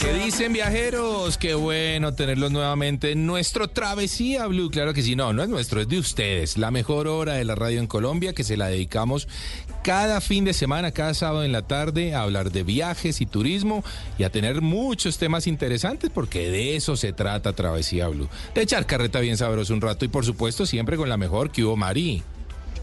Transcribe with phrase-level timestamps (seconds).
[0.00, 1.38] ¿Qué dicen viajeros?
[1.38, 4.70] Qué bueno tenerlos nuevamente en nuestro Travesía Blue.
[4.70, 6.58] Claro que sí, no, no es nuestro, es de ustedes.
[6.58, 9.28] La mejor hora de la radio en Colombia que se la dedicamos
[9.82, 13.82] cada fin de semana, cada sábado en la tarde a hablar de viajes y turismo
[14.18, 18.28] y a tener muchos temas interesantes porque de eso se trata Travesía Blue.
[18.54, 21.64] De echar carreta bien sabroso un rato y por supuesto siempre con la mejor que
[21.64, 22.22] hubo Mari.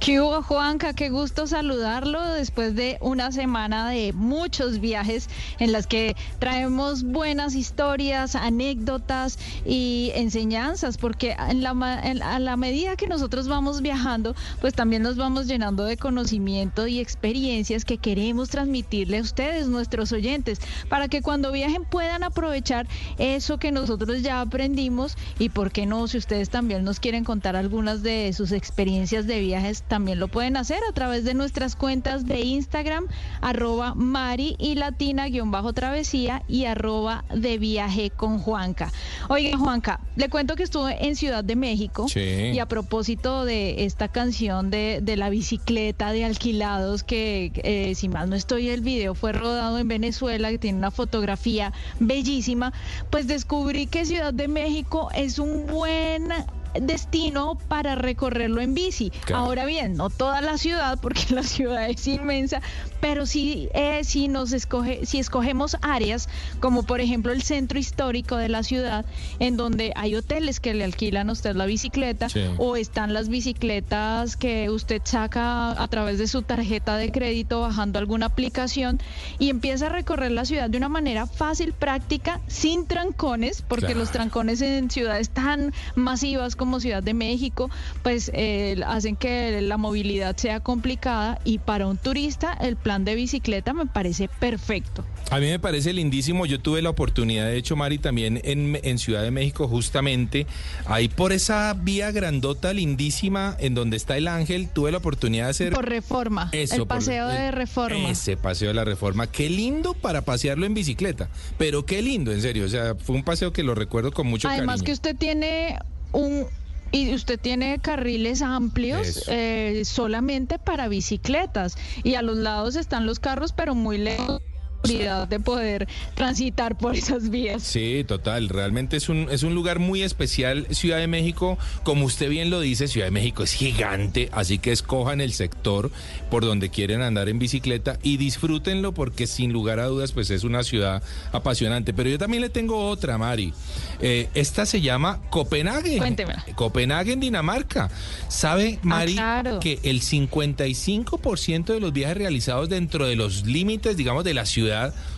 [0.02, 0.94] ¿Qué hubo, Juanca?
[0.94, 7.54] Qué gusto saludarlo después de una semana de muchos viajes en las que traemos buenas
[7.54, 15.18] historias, anécdotas y enseñanzas, porque a la medida que nosotros vamos viajando, pues también nos
[15.18, 21.22] vamos llenando de conocimiento y experiencias que queremos transmitirle a ustedes, nuestros oyentes, para que
[21.22, 22.88] cuando viajen puedan aprovechar
[23.20, 26.08] eso que nosotros ya aprendimos y, ¿por qué no?
[26.08, 30.56] Si ustedes también nos quieren contar algunas de sus experiencias de viajes, también lo pueden
[30.56, 33.08] hacer a través de nuestras cuentas de Instagram,
[33.42, 38.90] arroba Mari y Latina guion bajo travesía y arroba de viaje con Juanca.
[39.28, 44.08] Oiga, Juanca, le cuento que estuve en Ciudad de México y a propósito de esta
[44.08, 49.14] canción de, de la bicicleta de alquilados que, eh, si mal no estoy, el video
[49.14, 52.72] fue rodado en Venezuela, que tiene una fotografía bellísima,
[53.10, 56.32] pues descubrí que Ciudad de México es un buen
[56.80, 59.12] destino para recorrerlo en bici.
[59.34, 62.62] Ahora bien, no toda la ciudad, porque la ciudad es inmensa,
[63.00, 68.38] pero sí, eh, si nos escoge, si escogemos áreas como por ejemplo el centro histórico
[68.38, 69.06] de la ciudad,
[69.40, 74.38] en donde hay hoteles que le alquilan a usted la bicicleta, o están las bicicletas
[74.38, 79.00] que usted saca a través de su tarjeta de crédito bajando alguna aplicación
[79.40, 84.12] y empieza a recorrer la ciudad de una manera fácil, práctica, sin trancones, porque los
[84.12, 87.72] trancones en ciudades tan masivas como Ciudad de México,
[88.04, 93.16] pues eh, hacen que la movilidad sea complicada y para un turista el plan de
[93.16, 95.04] bicicleta me parece perfecto.
[95.32, 96.46] A mí me parece lindísimo.
[96.46, 100.46] Yo tuve la oportunidad, de hecho, Mari, también en, en, Ciudad de México, justamente,
[100.86, 105.50] ahí por esa vía grandota, lindísima, en donde está el ángel, tuve la oportunidad de
[105.50, 105.74] hacer...
[105.74, 106.50] Por reforma.
[106.52, 108.12] Eso, el paseo de reforma.
[108.12, 109.26] Ese paseo de la reforma.
[109.26, 111.28] Qué lindo para pasearlo en bicicleta.
[111.58, 112.66] Pero qué lindo, en serio.
[112.66, 115.80] O sea, fue un paseo que lo recuerdo con mucho Además que usted tiene
[116.12, 116.48] un,
[116.92, 121.78] y usted tiene carriles amplios eh, solamente para bicicletas.
[122.04, 124.42] Y a los lados están los carros pero muy lejos
[124.84, 127.64] de poder transitar por esas vías.
[127.64, 128.50] Sí, total.
[128.50, 131.58] Realmente es un, es un lugar muy especial, Ciudad de México.
[131.84, 135.92] Como usted bien lo dice, Ciudad de México es gigante, así que escojan el sector
[136.30, 140.44] por donde quieren andar en bicicleta y disfrútenlo porque sin lugar a dudas pues es
[140.44, 141.94] una ciudad apasionante.
[141.94, 143.54] Pero yo también le tengo otra, Mari.
[144.00, 145.98] Eh, esta se llama Copenhague.
[145.98, 146.44] Cuéntemela.
[146.56, 147.90] Copenhague en Dinamarca.
[148.30, 149.16] ¿Sabe, ah, Mari,
[149.60, 154.71] que el 55% de los viajes realizados dentro de los límites, digamos, de la ciudad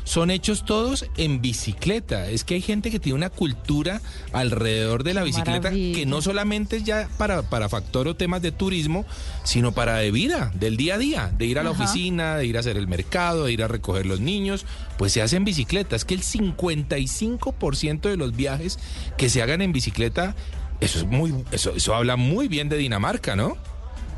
[0.04, 2.30] son hechos todos en bicicleta.
[2.30, 6.78] Es que hay gente que tiene una cultura alrededor de la bicicleta que no solamente
[6.78, 9.06] es ya para, para factor o temas de turismo,
[9.44, 12.58] sino para de vida, del día a día, de ir a la oficina, de ir
[12.58, 14.66] a hacer el mercado, de ir a recoger los niños,
[14.98, 15.96] pues se hace en bicicleta.
[15.96, 18.80] Es que el 55% de los viajes
[19.18, 20.36] que se hagan en bicicleta,
[20.80, 23.58] eso es muy, eso, eso habla muy bien de Dinamarca, ¿no?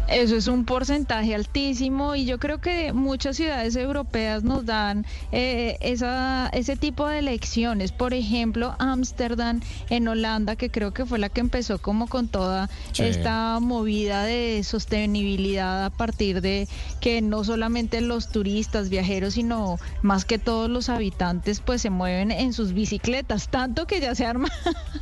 [0.08, 5.78] Eso es un porcentaje altísimo y yo creo que muchas ciudades europeas nos dan eh,
[5.82, 7.92] esa, ese tipo de lecciones.
[7.92, 12.70] Por ejemplo, Ámsterdam en Holanda, que creo que fue la que empezó como con toda
[12.98, 16.68] esta movida de sostenibilidad a partir de
[17.02, 22.32] que no solamente los turistas, viajeros, sino más que todos los habitantes pues se mueven
[22.32, 24.52] en sus bicicletas, tanto que ya se arman,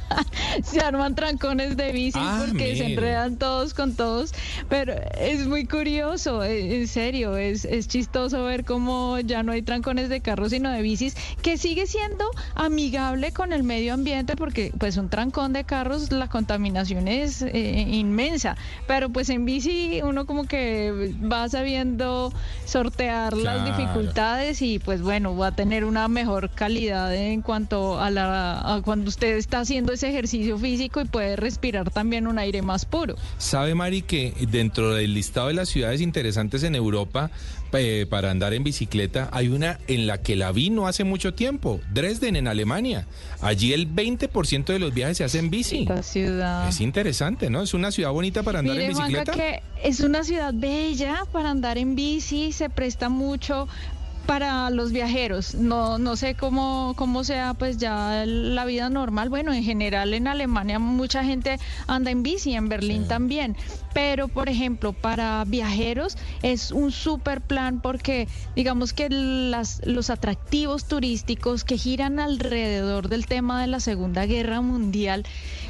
[0.63, 4.33] se arman trancones de bici ah, porque se enredan todos con todos,
[4.69, 9.62] pero es muy curioso, eh, en serio, es, es chistoso ver cómo ya no hay
[9.62, 12.25] trancones de carros sino de bicis, que sigue siendo
[12.56, 17.86] amigable con el medio ambiente porque pues un trancón de carros la contaminación es eh,
[17.90, 18.56] inmensa,
[18.88, 22.34] pero pues en bici uno como que va sabiendo
[22.66, 28.10] sortear las dificultades y pues bueno, va a tener una mejor calidad en cuanto a
[28.10, 32.62] la a cuando usted está haciendo ese ejercicio físico y puede respirar también un aire
[32.62, 33.16] más puro.
[33.38, 37.31] ¿Sabe Mari que dentro dentro del listado de las ciudades interesantes en Europa
[37.74, 41.33] eh, para andar en bicicleta, hay una en la que la vi no hace mucho
[41.33, 43.07] tiempo, Dresden, en Alemania.
[43.41, 45.88] Allí el 20% de los viajes se hacen en bici.
[46.01, 46.68] ciudad.
[46.68, 47.62] Es interesante, ¿no?
[47.62, 49.31] Es una ciudad bonita para andar en bicicleta.
[49.31, 53.68] que es una ciudad bella para andar en bici, se presta mucho
[54.25, 55.56] para los viajeros.
[55.56, 59.29] No, no sé cómo, cómo sea pues ya la vida normal.
[59.29, 63.56] Bueno, en general en Alemania mucha gente anda en bici, en Berlín también.
[63.94, 70.86] Pero, por ejemplo, para viajeros es un super plan porque digamos que las, los atractivos
[70.86, 75.25] turísticos que giran alrededor del tema de la Segunda Guerra Mundial,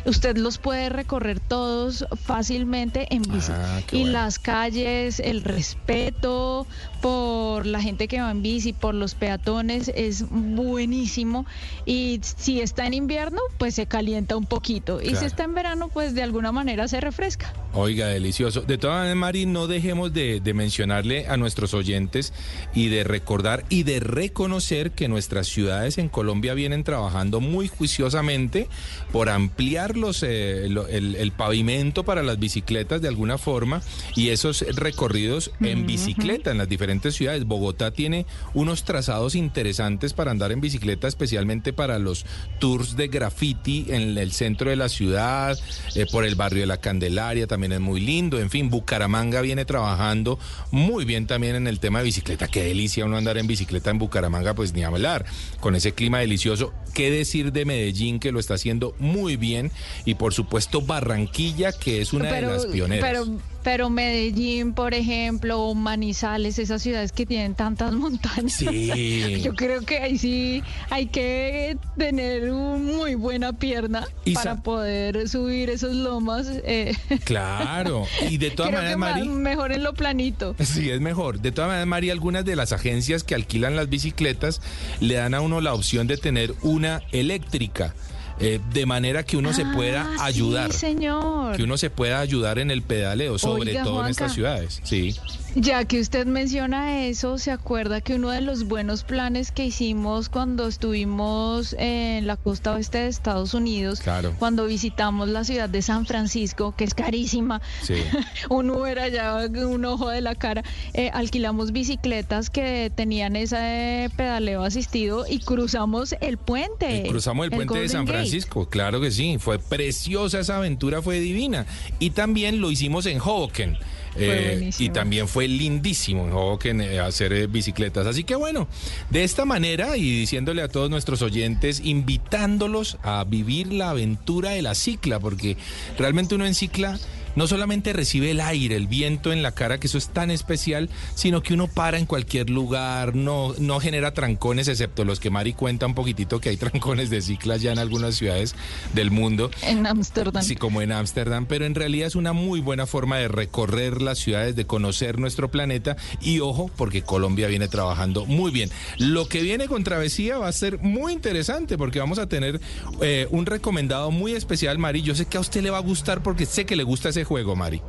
[0.05, 3.51] usted los puede recorrer todos fácilmente en bici.
[3.51, 6.67] Ah, y las calles, el respeto
[7.01, 11.45] por la gente que va en bici, por los peatones, es buenísimo.
[11.85, 15.01] Y si está en invierno, pues se calienta un poquito.
[15.01, 17.53] Y si está en verano, pues de alguna manera se refresca.
[17.73, 18.61] Oiga, delicioso.
[18.61, 22.33] De todas maneras, Mari, no dejemos de, mencionarle a nuestros oyentes
[22.73, 28.67] y de recordar y de reconocer que nuestras ciudades en Colombia vienen trabajando muy juiciosamente
[29.11, 33.81] por ampliar los, eh, el, pavimento para las bicicletas de alguna forma
[34.15, 37.45] y esos recorridos en bicicleta en las diferentes ciudades.
[37.45, 42.25] Bogotá tiene unos trazados interesantes para andar en bicicleta, especialmente para los
[42.59, 45.57] tours de graffiti en el centro de la ciudad,
[45.95, 48.39] eh, por el barrio de la Candelaria, también es muy lindo.
[48.39, 50.39] En fin, Bucaramanga viene trabajando
[50.71, 52.47] muy bien también en el tema de bicicleta.
[52.47, 55.25] Qué delicia uno andar en bicicleta en Bucaramanga, pues ni hablar.
[55.59, 56.73] Con ese clima delicioso.
[56.93, 59.71] ¿Qué decir de Medellín, que lo está haciendo muy bien?
[60.05, 63.09] Y por supuesto Barranquilla, que es una de las pioneras.
[63.09, 63.52] Pero
[63.89, 68.53] Medellín, por ejemplo, o Manizales, esas ciudades que tienen tantas montañas.
[68.53, 69.41] Sí.
[69.41, 75.69] Yo creo que ahí sí hay que tener una muy buena pierna para poder subir
[75.69, 76.47] esos lomas.
[76.49, 76.95] Eh.
[77.23, 78.05] Claro.
[78.29, 79.27] Y de todas maneras, Mari.
[79.27, 80.55] Mejor en lo planito.
[80.59, 81.39] Sí, es mejor.
[81.39, 84.61] De todas maneras, Mari, algunas de las agencias que alquilan las bicicletas
[84.99, 87.93] le dan a uno la opción de tener una eléctrica.
[88.39, 90.73] Eh, de manera que uno se pueda ah, ayudar.
[90.73, 91.55] señor.
[91.55, 94.81] Que uno se pueda ayudar en el pedaleo, sobre todo en estas ciudades.
[94.83, 95.15] Sí.
[95.55, 100.27] Ya que usted menciona eso, ¿se acuerda que uno de los buenos planes que hicimos
[100.27, 104.01] cuando estuvimos en la costa oeste de Estados Unidos,
[104.39, 107.93] cuando visitamos la ciudad de San Francisco, que es carísima, sí.
[108.49, 110.63] un Uber allá, un ojo de la cara,
[110.95, 117.05] eh, alquilamos bicicletas que tenían ese pedaleo asistido y cruzamos el puente.
[117.07, 121.67] cruzamos el, puente de San Francisco, claro que sí, fue preciosa esa aventura, fue divina.
[121.99, 123.77] Y también lo hicimos en Hoboken.
[124.15, 128.05] Eh, y también fue lindísimo en eh, hacer eh, bicicletas.
[128.07, 128.67] Así que bueno,
[129.09, 134.61] de esta manera y diciéndole a todos nuestros oyentes, invitándolos a vivir la aventura de
[134.61, 135.57] la cicla, porque
[135.97, 136.99] realmente uno en cicla
[137.35, 140.89] no solamente recibe el aire, el viento en la cara, que eso es tan especial,
[141.15, 145.53] sino que uno para en cualquier lugar, no, no genera trancones, excepto los que Mari
[145.53, 148.55] cuenta un poquitito que hay trancones de ciclas ya en algunas ciudades
[148.93, 149.51] del mundo.
[149.61, 150.43] En Ámsterdam.
[150.43, 154.19] Sí, como en Ámsterdam, pero en realidad es una muy buena forma de recorrer las
[154.19, 158.69] ciudades, de conocer nuestro planeta y ojo, porque Colombia viene trabajando muy bien.
[158.97, 162.59] Lo que viene con Travesía va a ser muy interesante porque vamos a tener
[163.01, 165.01] eh, un recomendado muy especial, Mari.
[165.01, 167.22] Yo sé que a usted le va a gustar porque sé que le gusta ese
[167.23, 167.81] juego, Mari.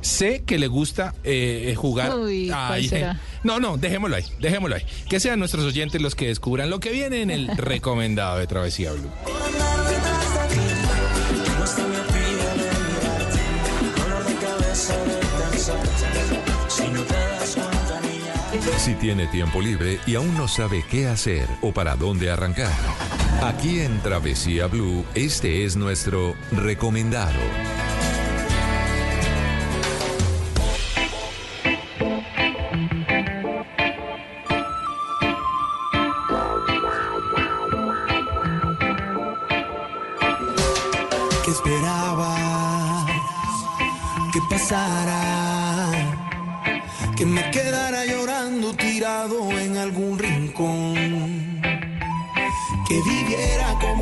[0.00, 2.12] Sé que le gusta eh, jugar.
[3.42, 4.82] no, no, dejémoslo ahí, dejémoslo ahí.
[5.08, 8.92] Que sean nuestros oyentes los que descubran lo que viene en el recomendado de Travesía
[8.92, 9.10] Blue.
[18.78, 22.72] Si tiene tiempo libre y aún no sabe qué hacer o para dónde arrancar,
[23.42, 27.40] aquí en Travesía Blue, este es nuestro recomendado.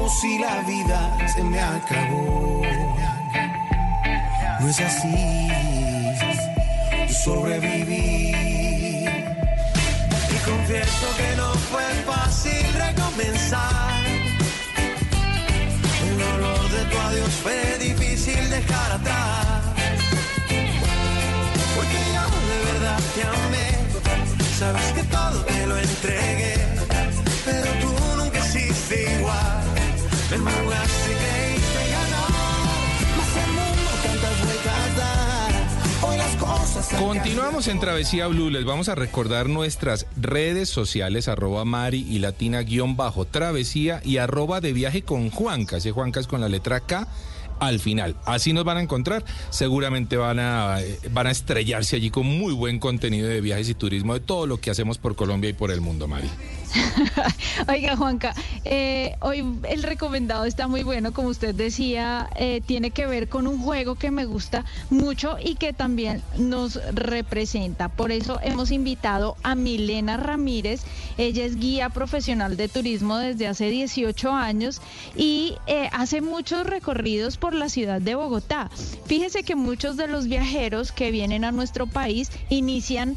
[0.08, 2.62] Si la vida se me acabó.
[4.60, 5.48] No es así,
[7.24, 8.34] sobreviví.
[10.30, 14.04] Y confieso que no fue fácil recomenzar.
[16.06, 19.54] El dolor de tu adiós fue difícil dejar atrás
[22.48, 23.68] de verdad te amé.
[24.58, 26.54] Sabes que todo te lo entregué,
[27.44, 27.93] pero tú
[36.98, 38.50] Continuamos en Travesía Blue.
[38.50, 44.18] Les vamos a recordar nuestras redes sociales, arroba Mari y Latina guion bajo Travesía y
[44.18, 45.78] arroba de viaje con Juanca.
[45.78, 47.08] Ese Juanca es con la letra K
[47.60, 48.16] al final.
[48.24, 49.24] Así nos van a encontrar.
[49.50, 53.74] Seguramente van a, eh, van a estrellarse allí con muy buen contenido de viajes y
[53.74, 56.28] turismo de todo lo que hacemos por Colombia y por el mundo, Mari.
[57.68, 63.06] Oiga, Juanca, eh, hoy el recomendado está muy bueno, como usted decía, eh, tiene que
[63.06, 67.88] ver con un juego que me gusta mucho y que también nos representa.
[67.88, 70.82] Por eso hemos invitado a Milena Ramírez.
[71.18, 74.80] Ella es guía profesional de turismo desde hace 18 años
[75.16, 78.70] y eh, hace muchos recorridos por la ciudad de Bogotá.
[79.06, 83.16] Fíjese que muchos de los viajeros que vienen a nuestro país inician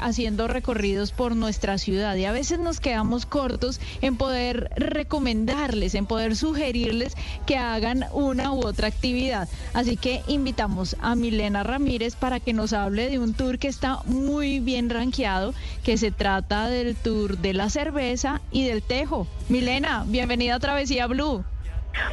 [0.00, 6.06] haciendo recorridos por nuestra ciudad y a veces nos quedamos cortos en poder recomendarles, en
[6.06, 7.14] poder sugerirles
[7.46, 9.48] que hagan una u otra actividad.
[9.74, 14.00] Así que invitamos a Milena Ramírez para que nos hable de un tour que está
[14.04, 19.26] muy bien rankeado, que se trata del tour de la cerveza y del tejo.
[19.48, 21.44] Milena, bienvenida a Travesía Blue.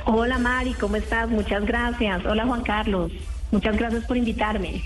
[0.05, 1.29] Hola Mari, ¿cómo estás?
[1.29, 2.25] Muchas gracias.
[2.25, 3.11] Hola Juan Carlos.
[3.51, 4.83] Muchas gracias por invitarme.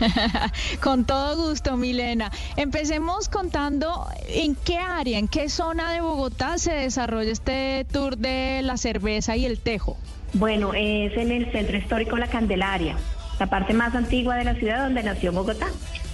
[0.82, 2.30] Con todo gusto, Milena.
[2.56, 8.60] Empecemos contando en qué área, en qué zona de Bogotá se desarrolla este tour de
[8.62, 9.96] la cerveza y el tejo.
[10.34, 12.96] Bueno, es en el centro histórico La Candelaria,
[13.38, 15.68] la parte más antigua de la ciudad donde nació Bogotá.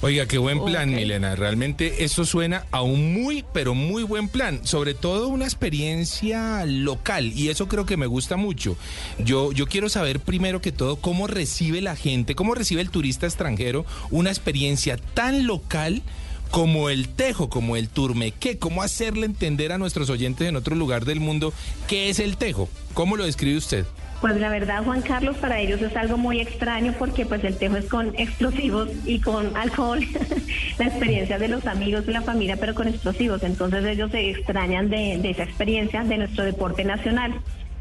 [0.04, 1.36] Oiga, qué buen plan, Milena.
[1.36, 4.58] Realmente eso suena a un muy, pero muy buen plan.
[4.66, 8.76] Sobre todo una experiencia local y eso creo que me gusta mucho.
[9.20, 13.26] Yo, yo quiero saber primero que todo cómo recibe la gente, cómo recibe el turista
[13.26, 16.02] extranjero una experiencia tan local
[16.50, 21.04] como el tejo, como el turmequé, cómo hacerle entender a nuestros oyentes en otro lugar
[21.04, 21.54] del mundo
[21.86, 22.68] qué es el tejo.
[22.94, 23.86] ¿Cómo lo describe usted?
[24.22, 27.76] Pues la verdad, Juan Carlos, para ellos es algo muy extraño porque pues el tejo
[27.76, 29.98] es con explosivos y con alcohol,
[30.78, 33.42] la experiencia de los amigos y la familia, pero con explosivos.
[33.42, 37.34] Entonces ellos se extrañan de, esa experiencia de nuestro deporte nacional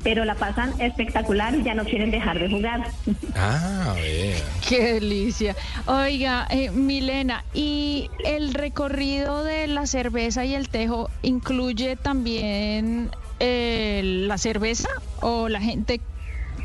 [0.03, 2.88] pero la pasan espectacular y ya no quieren dejar de jugar.
[3.36, 4.36] Ah, vea.
[4.67, 5.55] Qué delicia.
[5.86, 14.01] Oiga, eh, Milena, ¿y el recorrido de la cerveza y el tejo incluye también eh,
[14.03, 16.01] la cerveza o la gente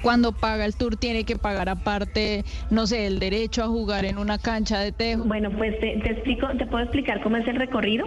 [0.02, 4.18] cuando paga el tour tiene que pagar aparte, no sé, el derecho a jugar en
[4.18, 5.24] una cancha de tejo?
[5.24, 8.06] Bueno, pues te, explico, te puedo explicar cómo es el recorrido.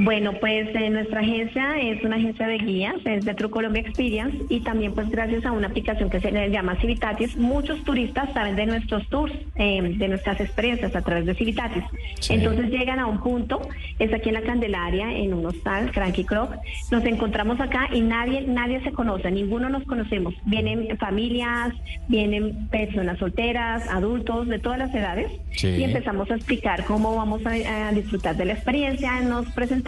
[0.00, 4.44] Bueno, pues eh, nuestra agencia es una agencia de guías, es de True Colombia Experience
[4.48, 8.66] y también pues gracias a una aplicación que se llama Civitatis, muchos turistas saben de
[8.66, 11.82] nuestros tours, eh, de nuestras experiencias a través de Civitatis.
[12.28, 13.60] Entonces llegan a un punto,
[13.98, 16.54] es aquí en la Candelaria, en un hostal, Cranky Croc,
[16.92, 20.32] nos encontramos acá y nadie, nadie se conoce, ninguno nos conocemos.
[20.44, 21.74] Vienen familias,
[22.06, 27.90] vienen personas solteras, adultos, de todas las edades y empezamos a explicar cómo vamos a
[27.90, 29.87] disfrutar de la experiencia, nos presentamos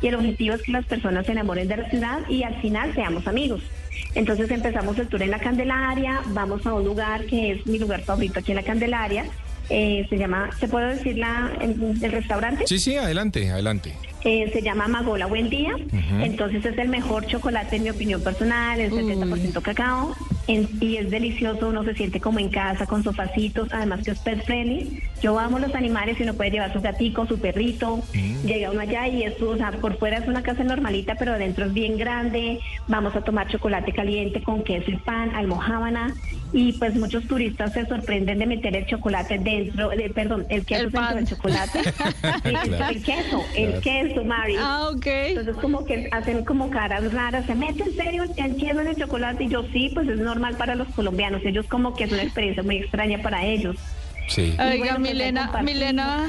[0.00, 2.94] y el objetivo es que las personas se enamoren de la ciudad y al final
[2.94, 3.62] seamos amigos.
[4.14, 8.02] Entonces empezamos el tour en la Candelaria, vamos a un lugar que es mi lugar
[8.02, 9.24] favorito aquí en la Candelaria.
[9.70, 12.66] Eh, se llama, ¿se puede decir la, el, el restaurante?
[12.66, 13.94] Sí, sí, adelante, adelante.
[14.24, 15.74] Eh, se llama Magola Buen Día.
[16.20, 20.14] Entonces es el mejor chocolate en mi opinión personal, es 70% cacao
[20.46, 24.44] y es delicioso, uno se siente como en casa con sofacitos, además que es pet
[24.44, 25.02] friendly.
[25.22, 28.46] Yo amo los animales y uno puede llevar su gatico, su perrito, mm.
[28.46, 31.64] llega uno allá y es, o sea, por fuera es una casa normalita, pero adentro
[31.64, 32.60] es bien grande.
[32.88, 36.14] Vamos a tomar chocolate caliente con queso y pan, almohábana
[36.52, 40.90] y pues muchos turistas se sorprenden de meter el chocolate dentro, de, perdón, el queso
[40.90, 41.80] dentro del chocolate.
[42.44, 44.56] El queso, el queso Mari.
[44.58, 45.06] Ah, ok.
[45.06, 48.96] Entonces como que hacen como caras raras, se mete en serio el queso en el
[48.96, 52.22] chocolate y yo sí, pues es normal para los colombianos, ellos como que es una
[52.22, 53.76] experiencia muy extraña para ellos.
[54.28, 54.54] Sí.
[54.58, 56.28] Oiga, pues, Milena, Milena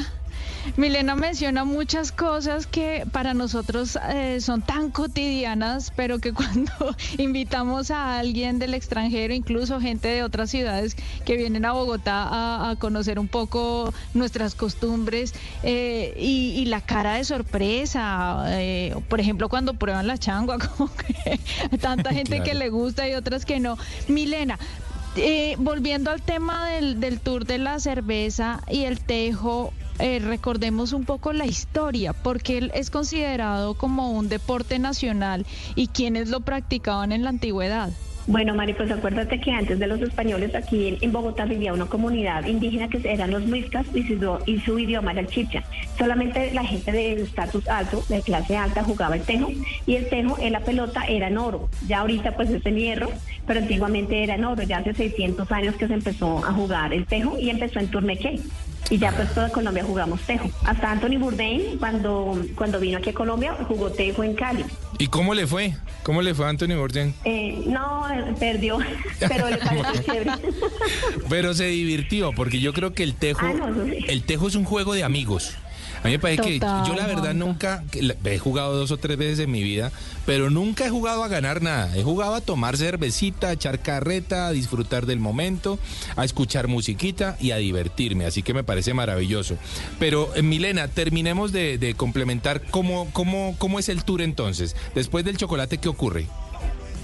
[0.78, 6.72] Milena menciona muchas cosas que para nosotros eh, son tan cotidianas, pero que cuando
[7.18, 10.96] invitamos a alguien del extranjero, incluso gente de otras ciudades
[11.26, 17.24] que vienen a Bogotá a, conocer un poco nuestras costumbres eh, y, la cara de
[17.24, 21.40] sorpresa, eh, por ejemplo, cuando prueban la changua, como que
[21.78, 23.78] tanta gente que le gusta y otras que no.
[24.08, 24.58] Milena,
[25.60, 31.06] volviendo al tema del, del, tour de la cerveza y el tejo, eh, recordemos un
[31.06, 37.12] poco la historia, porque él es considerado como un deporte nacional y quienes lo practicaban
[37.12, 37.92] en la antigüedad.
[38.28, 42.44] Bueno, Mari, pues acuérdate que antes de los españoles aquí en Bogotá vivía una comunidad
[42.48, 44.04] indígena que eran los muiscas y
[44.60, 45.64] su, idioma era el chicha.
[45.96, 49.50] Solamente la gente de estatus alto, de clase alta, jugaba el tejo
[49.86, 51.70] y el tejo en la pelota era en oro.
[51.88, 53.10] Ya ahorita pues es en hierro,
[53.46, 54.64] pero antiguamente era en oro.
[54.64, 58.40] Ya hace 600 años que se empezó a jugar el tejo y empezó en Turmequé.
[58.90, 60.50] Y ya pues toda Colombia jugamos tejo.
[60.64, 64.64] Hasta Anthony Bourdain, cuando, cuando vino aquí a Colombia, jugó tejo en Cali.
[65.00, 65.76] ¿Y cómo le fue?
[66.04, 67.14] ¿Cómo le fue a Anthony Bourdain?
[67.26, 68.04] Eh, no,
[68.40, 68.78] perdió,
[69.20, 70.32] pero le pareció chévere.
[71.30, 74.66] Pero se divirtió, porque yo creo que el tejo, Ah, no, el tejo es un
[74.66, 75.56] juego de amigos.
[76.06, 77.84] A mí me parece que yo la verdad nunca,
[78.24, 79.92] he jugado dos o tres veces en mi vida,
[80.28, 81.98] pero nunca he jugado a ganar nada.
[81.98, 85.80] He jugado a tomar cervecita, a echar carreta, a disfrutar del momento,
[86.16, 88.26] a escuchar musiquita y a divertirme.
[88.26, 89.58] Así que me parece maravilloso.
[89.98, 94.76] Pero eh, Milena, terminemos de, de complementar cómo, cómo, cómo es el tour entonces.
[94.94, 96.28] Después del chocolate, ¿qué ocurre?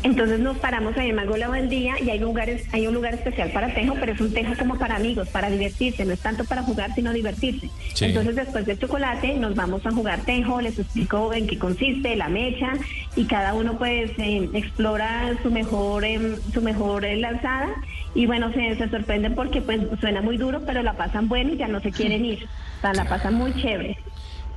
[0.03, 3.51] Entonces nos paramos ahí en Magola Buen Día y hay lugares, hay un lugar especial
[3.51, 6.63] para tejo, pero es un tejo como para amigos, para divertirse, no es tanto para
[6.63, 7.69] jugar, sino divertirse.
[7.93, 8.05] Sí.
[8.05, 12.29] Entonces después del chocolate nos vamos a jugar tejo, les explico en qué consiste, la
[12.29, 12.73] mecha,
[13.15, 17.69] y cada uno pues eh, explora su mejor, em, su mejor eh, lanzada,
[18.15, 21.57] y bueno, se, se sorprenden porque pues suena muy duro, pero la pasan bueno y
[21.57, 23.97] ya no se quieren ir, o sea, la pasan muy chévere.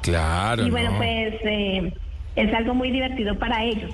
[0.01, 0.67] Claro.
[0.67, 0.97] Y bueno, ¿no?
[0.99, 1.93] pues eh,
[2.37, 3.91] es algo muy divertido para ellos.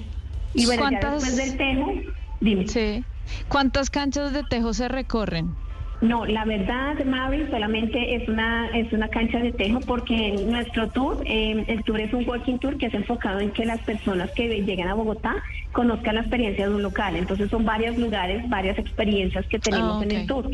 [0.54, 1.92] Y bueno, ya ¿Cuántas- después del tejo,
[2.40, 2.68] dime.
[2.68, 3.04] Sí.
[3.48, 5.54] ¿Cuántas canchas de tejo se recorren?
[6.00, 11.22] No, la verdad, Mary, solamente es una es una cancha de tejo porque nuestro tour,
[11.26, 14.48] eh, el tour es un walking tour que es enfocado en que las personas que
[14.48, 15.34] lleguen a Bogotá
[15.72, 17.16] conozcan la experiencia de un local.
[17.16, 20.50] Entonces son varios lugares, varias experiencias que tenemos Ah, en el tour.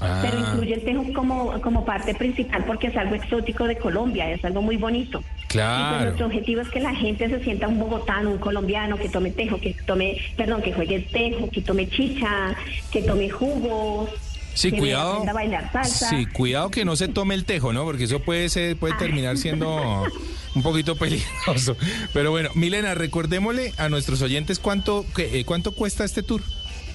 [0.00, 0.18] Ah.
[0.20, 4.44] Pero incluye el tejo como, como parte principal porque es algo exótico de Colombia, es
[4.44, 5.22] algo muy bonito.
[5.52, 6.04] Y pues Claro.
[6.04, 9.60] nuestro objetivo es que la gente se sienta un bogotano, un colombiano, que tome tejo,
[9.60, 12.54] que tome, perdón, que juegue tejo, que tome chicha,
[12.90, 14.10] que tome jugos.
[14.54, 15.24] Sí, que cuidado.
[15.28, 16.10] a bailar salsa.
[16.10, 17.84] Sí, cuidado que no se tome el tejo, ¿no?
[17.84, 20.04] Porque eso puede ser, puede terminar siendo
[20.54, 21.76] un poquito peligroso.
[22.12, 26.42] Pero bueno, Milena, recordémosle a nuestros oyentes cuánto, eh, cuánto cuesta este tour.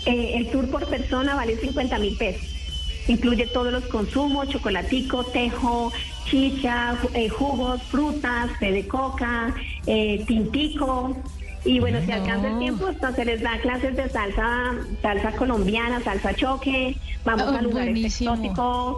[0.06, 2.57] Eh, el tour por persona vale 50 mil pesos.
[3.08, 5.92] Incluye todos los consumos, chocolatico, tejo,
[6.26, 9.54] chicha, eh, jugos, frutas, té de coca,
[9.86, 11.16] eh, tintico.
[11.66, 16.02] Y bueno, si alcanza el tiempo, hasta se les da clases de salsa, salsa colombiana,
[16.02, 16.96] salsa choque.
[17.26, 18.34] Vamos Ah, a lugares buenísimo.
[18.36, 18.98] exóticos,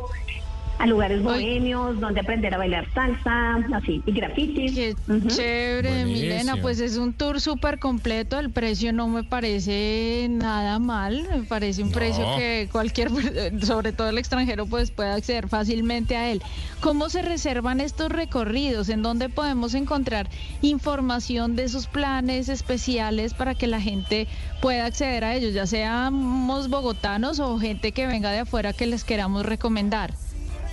[0.79, 1.23] a lugares Ay.
[1.23, 4.73] bohemios, donde aprender a bailar salsa, así, y grafitis.
[4.73, 4.95] Qué
[5.27, 6.21] chévere, Buenísimo.
[6.29, 6.55] Milena.
[6.61, 8.39] Pues es un tour súper completo.
[8.39, 11.27] El precio no me parece nada mal.
[11.35, 11.95] Me parece un No.
[11.95, 13.09] precio que cualquier,
[13.65, 16.41] sobre todo el extranjero, pues puede acceder fácilmente a él.
[16.79, 18.87] ¿Cómo se reservan estos recorridos?
[18.89, 20.29] ¿En dónde podemos encontrar
[20.61, 24.27] información de esos planes especiales para que la gente
[24.61, 29.03] pueda acceder a ellos, ya seamos bogotanos o gente que venga de afuera que les
[29.03, 30.13] queramos recomendar?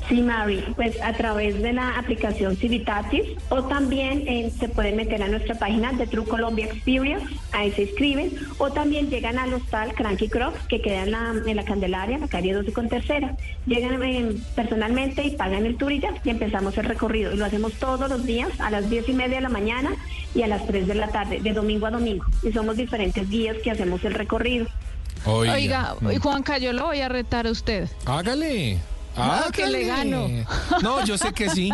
[0.08, 5.20] Sí, Mary, pues a través de la aplicación Civitatis o también eh, se pueden meter
[5.20, 9.94] a nuestra página de True Colombia Experience, ahí se inscriben, o también llegan al hostal
[9.94, 13.36] Cranky Crocs que queda en la, en la Candelaria, en la calle 12 con tercera.
[13.66, 17.32] Llegan eh, personalmente y pagan el tour y ya, y empezamos el recorrido.
[17.32, 19.90] Y lo hacemos todos los días a las 10 y media de la mañana
[20.36, 22.24] y a las 3 de la tarde, de domingo a domingo.
[22.44, 24.66] Y somos diferentes días que hacemos el recorrido.
[25.24, 25.96] Oiga.
[26.00, 27.88] Oiga, Juanca, yo lo voy a retar a usted.
[28.04, 28.78] Hágale.
[29.16, 30.44] Ah, que le hágale.
[30.82, 31.70] No, yo sé que sí.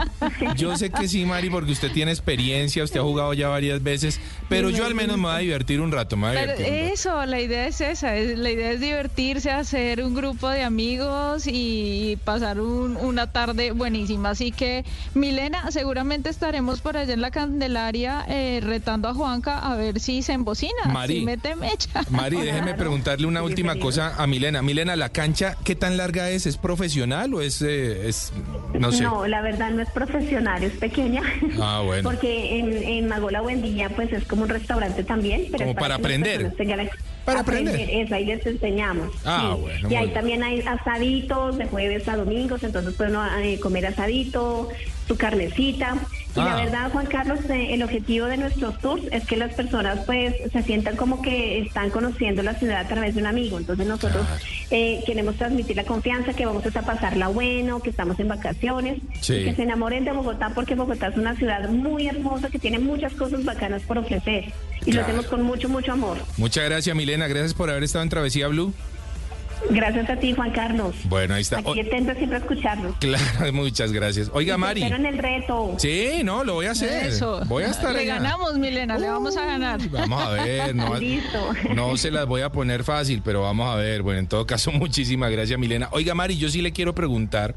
[0.57, 4.21] Yo sé que sí, Mari, porque usted tiene experiencia, usted ha jugado ya varias veces,
[4.49, 6.17] pero yo al menos me voy a divertir un rato.
[6.17, 6.95] Me voy a Pero divertir un rato.
[6.95, 11.45] eso, la idea es esa, es- la idea es divertirse, hacer un grupo de amigos
[11.47, 14.31] y pasar un- una tarde buenísima.
[14.31, 19.75] Así que, Milena, seguramente estaremos por allá en la Candelaria eh, retando a Juanca a
[19.77, 21.21] ver si se embocina, Mari.
[21.21, 22.05] si mete mecha.
[22.11, 22.77] Mari, déjeme Claro.
[22.79, 24.63] preguntarle una última cosa a Milena.
[24.63, 26.47] Milena, ¿la cancha qué tan larga es?
[26.47, 28.33] ¿Es profesional o es, eh, es
[28.79, 29.03] no sé?
[29.05, 31.23] No, la verdad no es profesional, es pequeña.
[31.61, 32.03] Ah, bueno.
[32.11, 35.47] Porque en, en Magola Buendía pues es como un restaurante también.
[35.51, 36.53] Pero Como para aprender.
[36.59, 36.91] la-
[37.25, 37.89] Para aprender.
[37.91, 39.11] Eso, ahí les enseñamos.
[39.25, 39.61] Ah, sí.
[39.63, 44.69] bueno, Y ahí también hay asaditos de jueves a domingos, entonces pueden eh, comer asadito,
[45.07, 45.97] su carnecita.
[46.35, 46.45] Y Ah.
[46.47, 50.35] la verdad, Juan Carlos, eh, el objetivo de nuestros tours es que las personas pues
[50.51, 53.59] se sientan como que están conociendo la ciudad a través de un amigo.
[53.59, 54.27] Entonces nosotros
[54.71, 59.35] eh, queremos transmitir la confianza, que vamos a pasarla bueno, que estamos en vacaciones, Sí.
[59.35, 62.79] y que se enamoren de Bogotá porque Bogotá es una ciudad muy hermosa que tiene
[62.79, 64.47] muchas cosas bacanas por ofrecer.
[64.87, 66.17] Y lo hacemos con mucho, mucho amor.
[66.39, 67.29] Muchas gracias, Milena.
[67.29, 68.73] Gracias por haber estado en Travesía Blue.
[69.71, 70.95] Gracias a ti, Juan Carlos.
[71.05, 71.59] Bueno, ahí está.
[71.59, 72.95] Aquí O- atento siempre escucharlo.
[72.99, 74.31] Claro, muchas gracias.
[74.35, 74.83] Oiga, Mari.
[74.83, 75.75] espero en el reto.
[75.79, 77.07] Sí, no, lo voy a hacer.
[77.07, 77.41] Eso.
[77.47, 78.15] Voy a estar Le allá.
[78.15, 79.81] ganamos, Milena, le vamos a ganar.
[79.91, 81.39] Vamos a ver, no, Listo.
[81.75, 84.03] no se las voy a poner fácil, pero vamos a ver.
[84.03, 85.89] Bueno, en todo caso, muchísimas gracias, Milena.
[85.93, 87.55] Oiga, Mari, yo sí le quiero preguntar.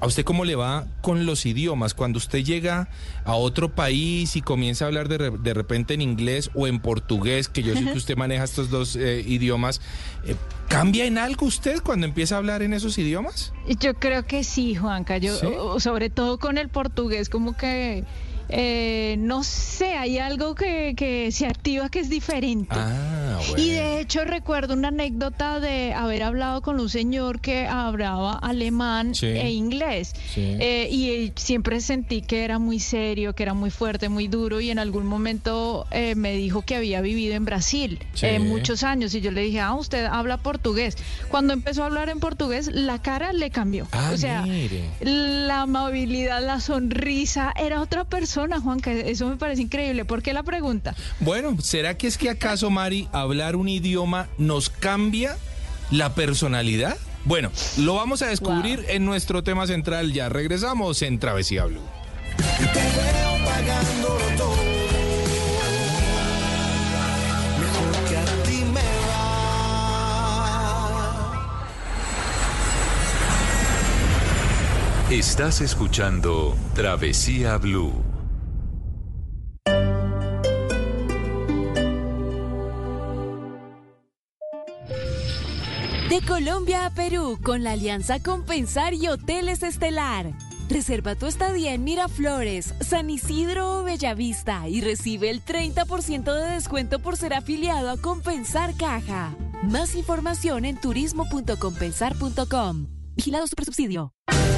[0.00, 1.92] ¿A usted cómo le va con los idiomas?
[1.92, 2.88] Cuando usted llega
[3.24, 7.48] a otro país y comienza a hablar de, de repente en inglés o en portugués,
[7.48, 9.80] que yo sé que usted maneja estos dos eh, idiomas,
[10.24, 10.36] eh,
[10.68, 13.52] ¿cambia en algo usted cuando empieza a hablar en esos idiomas?
[13.80, 15.18] Yo creo que sí, Juanca.
[15.18, 18.04] Yo, sobre todo con el portugués, como que
[18.48, 22.74] eh, no sé, hay algo que, se activa que es diferente.
[22.74, 28.32] Ah, y de hecho recuerdo una anécdota de haber hablado con un señor que hablaba
[28.32, 30.14] alemán e inglés.
[30.36, 34.60] Eh, y siempre sentí que era muy serio, que era muy fuerte, muy duro.
[34.60, 37.98] Y en algún momento eh, me dijo que había vivido en Brasil
[38.40, 39.14] muchos años.
[39.14, 40.96] Y yo le dije, ah, usted habla portugués.
[41.28, 43.86] Cuando empezó a hablar en portugués, la cara le cambió.
[43.92, 44.46] Ah, o sea,
[45.00, 50.04] la amabilidad, la sonrisa, era otra persona Juan, que eso me parece increíble.
[50.04, 50.94] ¿Por qué la pregunta?
[51.20, 55.36] Bueno, ¿será que es que acaso, Mari, hablar un idioma nos cambia
[55.90, 56.96] la personalidad?
[57.24, 60.12] Bueno, lo vamos a descubrir en nuestro tema central.
[60.12, 61.82] Ya regresamos en Travesía Blue.
[75.10, 78.07] Estás escuchando Travesía Blue.
[86.08, 90.32] De Colombia a Perú con la alianza Compensar y Hoteles Estelar.
[90.70, 96.98] Reserva tu estadía en Miraflores, San Isidro o Bellavista y recibe el 30% de descuento
[96.98, 99.36] por ser afiliado a Compensar Caja.
[99.62, 102.86] Más información en turismo.compensar.com.
[103.14, 104.14] Vigilado Supersubsidio.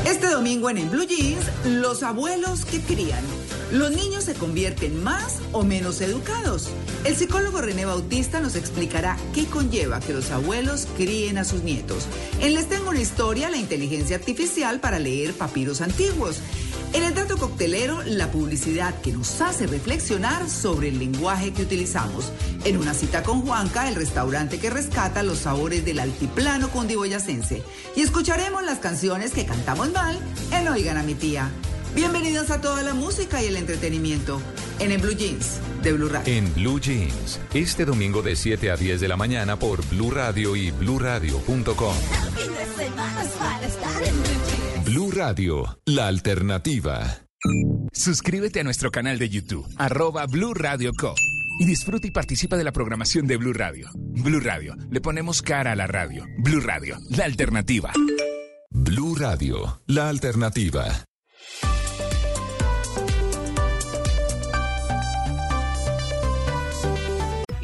[0.07, 3.25] Este domingo en En Blue Jeans, los abuelos que crían.
[3.73, 6.69] ¿Los niños se convierten más o menos educados?
[7.05, 12.07] El psicólogo René Bautista nos explicará qué conlleva que los abuelos críen a sus nietos.
[12.41, 16.41] En Les Tengo una historia, la inteligencia artificial para leer papiros antiguos.
[16.93, 22.33] En el dato coctelero, la publicidad que nos hace reflexionar sobre el lenguaje que utilizamos.
[22.65, 27.63] En una cita con Juanca, el restaurante que rescata los sabores del altiplano cundiboyacense.
[27.95, 30.19] Y escucharemos las canciones que cantamos mal
[30.51, 31.53] en Oigan a mi tía.
[31.95, 34.41] Bienvenidos a toda la música y el entretenimiento
[34.79, 36.33] en el Blue Jeans de Blue Radio.
[36.33, 40.55] En Blue Jeans, este domingo de 7 a 10 de la mañana por Blue Radio
[40.55, 41.95] y bluradio.com.
[44.85, 47.23] Blue Radio, la alternativa.
[47.93, 51.15] Suscríbete a nuestro canal de YouTube, arroba Blue Radio Co.
[51.59, 53.91] Y disfruta y participa de la programación de Blue Radio.
[53.95, 56.25] Blue Radio, le ponemos cara a la radio.
[56.39, 57.93] Blue Radio, la alternativa.
[58.71, 61.05] Blue Radio, la alternativa.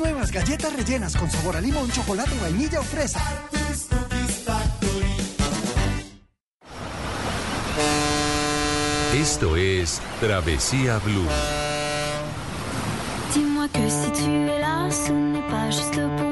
[0.00, 3.20] Nuevas galletas rellenas con sabor a limón, chocolate, vainilla o fresa.
[9.14, 11.28] Esto es Travesía Blue.
[13.34, 16.29] Dis-moi que si tu es là, ce n'est pas juste pour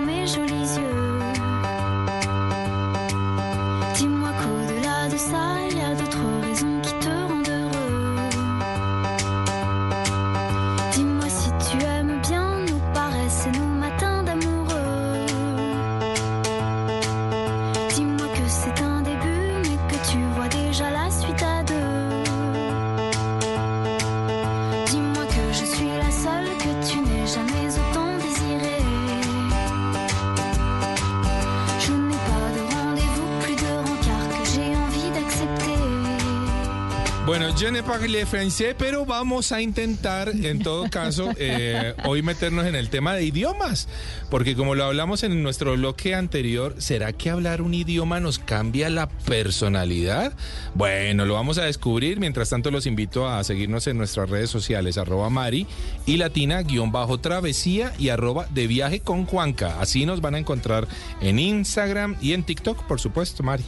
[37.99, 43.13] Parle francés, pero vamos a intentar, en todo caso, eh, hoy meternos en el tema
[43.15, 43.89] de idiomas,
[44.31, 48.89] porque como lo hablamos en nuestro bloque anterior, ¿será que hablar un idioma nos cambia
[48.89, 50.33] la personalidad?
[50.77, 52.21] Bueno, lo vamos a descubrir.
[52.21, 55.67] Mientras tanto, los invito a seguirnos en nuestras redes sociales, arroba Mari
[56.07, 59.81] y Latina, guion bajo travesía y arroba de viaje con Juanca.
[59.81, 60.87] Así nos van a encontrar
[61.21, 63.65] en Instagram y en TikTok, por supuesto, Mari.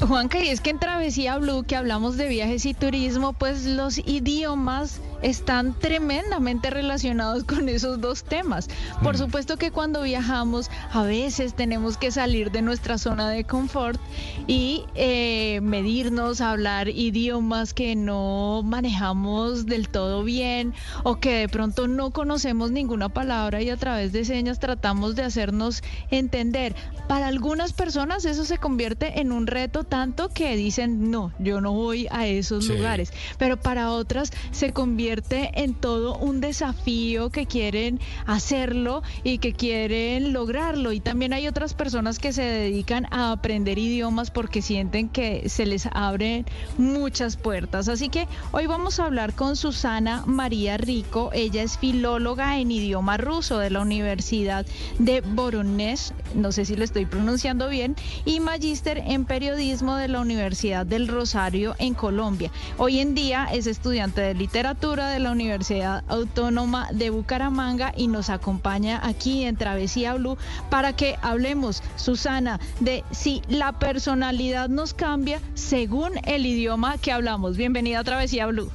[0.00, 3.98] Juanca, y es que en Travesía Blue, que hablamos de viajes y turismo, pues los
[3.98, 8.68] idiomas están tremendamente relacionados con esos dos temas.
[9.02, 9.18] Por mm.
[9.18, 13.98] supuesto que cuando viajamos a veces tenemos que salir de nuestra zona de confort
[14.46, 21.88] y eh, medirnos, hablar idiomas que no manejamos del todo bien o que de pronto
[21.88, 26.74] no conocemos ninguna palabra y a través de señas tratamos de hacernos entender.
[27.08, 31.72] Para algunas personas eso se convierte en un reto tanto que dicen, no, yo no
[31.72, 33.12] voy a esos lugares.
[33.38, 40.32] Pero para otras se convierte en todo un desafío que quieren hacerlo y que quieren
[40.32, 40.92] lograrlo.
[40.92, 45.66] Y también hay otras personas que se dedican a aprender idiomas porque sienten que se
[45.66, 46.44] les abren
[46.78, 47.88] muchas puertas.
[47.88, 51.30] Así que hoy vamos a hablar con Susana María Rico.
[51.32, 54.66] Ella es filóloga en idioma ruso de la Universidad
[54.98, 60.20] de Voronezh, no sé si lo estoy pronunciando bien, y magíster en periodismo de la
[60.20, 62.50] Universidad del Rosario en Colombia.
[62.78, 68.30] Hoy en día es estudiante de literatura de la Universidad Autónoma de Bucaramanga y nos
[68.30, 70.38] acompaña aquí en Travesía Blue
[70.70, 77.58] para que hablemos, Susana, de si la personalidad nos cambia según el idioma que hablamos.
[77.58, 78.70] Bienvenida a Travesía Blue.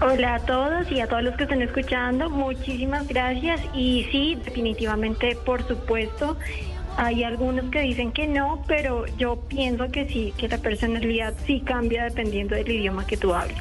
[0.00, 5.36] Hola a todos y a todos los que estén escuchando, muchísimas gracias y sí, definitivamente,
[5.44, 6.36] por supuesto,
[6.96, 11.60] hay algunos que dicen que no, pero yo pienso que sí, que la personalidad sí
[11.60, 13.56] cambia dependiendo del idioma que tú hables.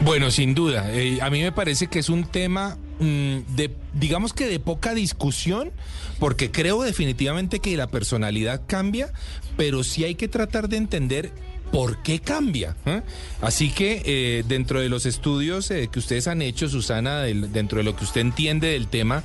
[0.00, 0.92] Bueno, sin duda.
[0.92, 4.94] Eh, a mí me parece que es un tema mm, de, digamos que de poca
[4.94, 5.72] discusión,
[6.18, 9.12] porque creo definitivamente que la personalidad cambia,
[9.56, 11.32] pero sí hay que tratar de entender
[11.74, 12.76] por qué cambia.
[12.86, 13.02] ¿eh?
[13.42, 17.82] Así que eh, dentro de los estudios eh, que ustedes han hecho, Susana, dentro de
[17.82, 19.24] lo que usted entiende del tema,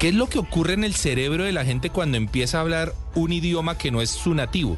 [0.00, 2.94] ¿qué es lo que ocurre en el cerebro de la gente cuando empieza a hablar
[3.14, 4.76] un idioma que no es su nativo?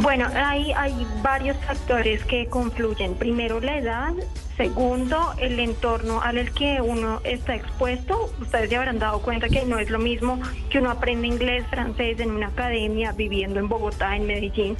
[0.00, 3.14] Bueno, hay, hay varios factores que confluyen.
[3.14, 4.12] Primero, la edad.
[4.56, 8.32] Segundo, el entorno al que uno está expuesto.
[8.40, 12.20] Ustedes ya habrán dado cuenta que no es lo mismo que uno aprende inglés, francés
[12.20, 14.76] en una academia, viviendo en Bogotá, en Medellín,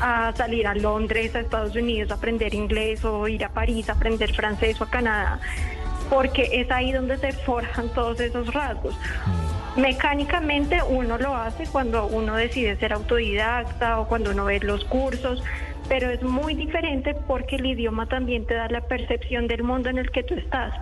[0.00, 3.92] a salir a Londres, a Estados Unidos, a aprender inglés o ir a París, a
[3.92, 5.40] aprender francés o a Canadá,
[6.10, 8.94] porque es ahí donde se forjan todos esos rasgos.
[9.76, 15.42] Mecánicamente uno lo hace cuando uno decide ser autodidacta o cuando uno ve los cursos,
[15.88, 19.98] pero es muy diferente porque el idioma también te da la percepción del mundo en
[19.98, 20.74] el que tú estás.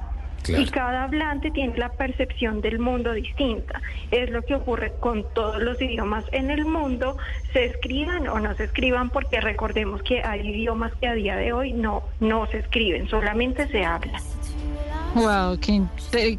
[0.49, 3.81] Y cada hablante tiene la percepción del mundo distinta.
[4.11, 7.17] Es lo que ocurre con todos los idiomas en el mundo,
[7.53, 11.53] se escriban o no se escriban, porque recordemos que hay idiomas que a día de
[11.53, 14.21] hoy no, no se escriben, solamente se hablan.
[15.15, 15.83] Wow, qué,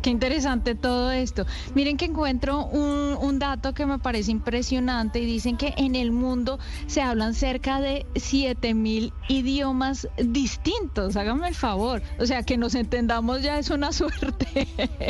[0.02, 1.46] qué, interesante todo esto.
[1.76, 6.14] Miren que encuentro un, un, dato que me parece impresionante y dicen que en el
[6.14, 6.58] mundo
[6.88, 11.18] se hablan cerca de 7000 idiomas distintos.
[11.18, 12.02] Háganme el favor.
[12.18, 14.68] O sea, que nos entendamos ya es una suerte.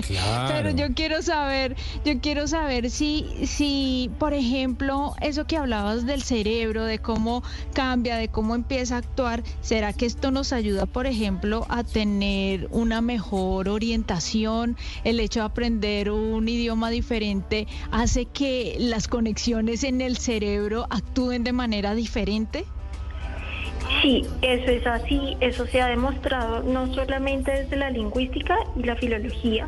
[0.08, 0.54] Claro.
[0.54, 6.24] Pero yo quiero saber, yo quiero saber si, si, por ejemplo, eso que hablabas del
[6.24, 7.44] cerebro, de cómo
[7.74, 12.68] cambia, de cómo empieza a actuar, ¿será que esto nos ayuda, por ejemplo, a tener
[12.72, 20.02] una mejor orientación, el hecho de aprender un idioma diferente hace que las conexiones en
[20.02, 22.66] el cerebro actúen de manera diferente?
[24.02, 28.96] Sí, eso es así, eso se ha demostrado no solamente desde la lingüística y la
[28.96, 29.68] filología,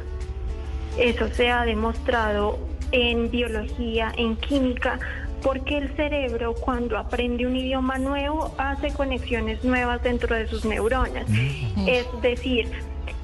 [0.97, 2.57] eso se ha demostrado
[2.91, 4.99] en biología, en química,
[5.41, 11.29] porque el cerebro cuando aprende un idioma nuevo hace conexiones nuevas dentro de sus neuronas.
[11.29, 11.87] Mm.
[11.87, 12.71] Es decir,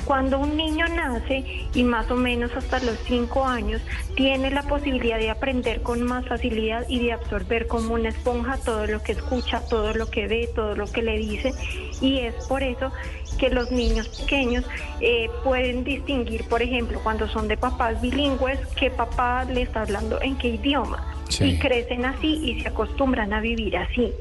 [0.09, 3.79] cuando un niño nace y más o menos hasta los cinco años
[4.15, 8.87] tiene la posibilidad de aprender con más facilidad y de absorber como una esponja todo
[8.87, 11.53] lo que escucha, todo lo que ve, todo lo que le dice.
[12.01, 12.91] Y es por eso
[13.37, 14.65] que los niños pequeños
[14.99, 20.19] eh, pueden distinguir, por ejemplo, cuando son de papás bilingües, qué papá le está hablando
[20.23, 21.05] en qué idioma.
[21.39, 24.11] Y crecen así y se acostumbran a vivir así.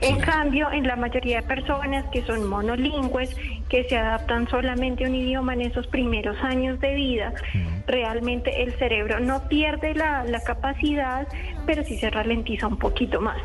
[0.00, 3.36] En cambio, en la mayoría de personas que son monolingües,
[3.68, 7.34] que se adaptan solamente a un idioma en esos primeros años de vida,
[7.86, 11.28] realmente el cerebro no pierde la, la capacidad,
[11.66, 13.38] pero sí se ralentiza un poquito más.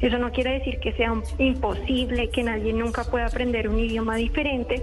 [0.00, 4.82] Eso no quiere decir que sea imposible, que nadie nunca pueda aprender un idioma diferente,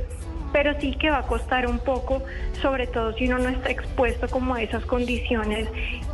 [0.56, 2.24] pero sí que va a costar un poco,
[2.62, 5.68] sobre todo si uno no está expuesto como a esas condiciones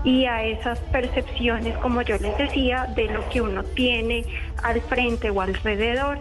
[0.04, 4.26] y a esas percepciones, como yo les decía, de lo que uno tiene
[4.64, 6.18] al frente o alrededor.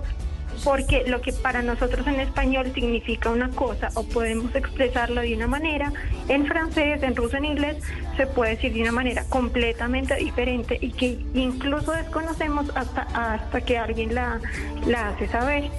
[0.64, 5.46] Porque lo que para nosotros en español significa una cosa o podemos expresarlo de una
[5.46, 5.90] manera,
[6.28, 7.78] en francés, en ruso, en inglés,
[8.18, 13.78] se puede decir de una manera completamente diferente y que incluso desconocemos hasta, hasta que
[13.78, 14.40] alguien la,
[14.86, 15.70] la hace saber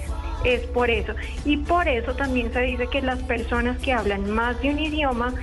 [0.44, 1.14] es por eso.
[1.44, 5.34] Y por eso también se dice que las personas que hablan más de un idioma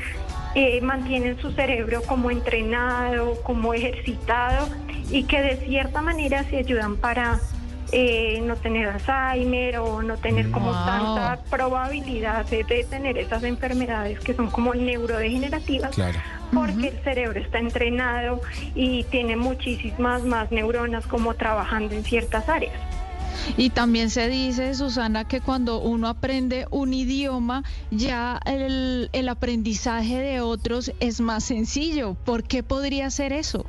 [0.55, 4.67] eh, mantienen su cerebro como entrenado, como ejercitado
[5.12, 7.39] y que de cierta manera se ayudan para
[7.91, 14.19] eh, no tener Alzheimer o no tener como tanta probabilidad de, de tener esas enfermedades
[14.19, 16.19] que son como neurodegenerativas Claro.
[16.53, 18.41] porque el cerebro está entrenado
[18.75, 22.73] y tiene muchísimas más neuronas como trabajando en ciertas áreas.
[23.58, 30.17] Y también se dice, Susana, que cuando uno aprende un idioma, ya el, el aprendizaje
[30.17, 32.15] de otros es más sencillo.
[32.25, 33.65] ¿Por qué podría ser eso?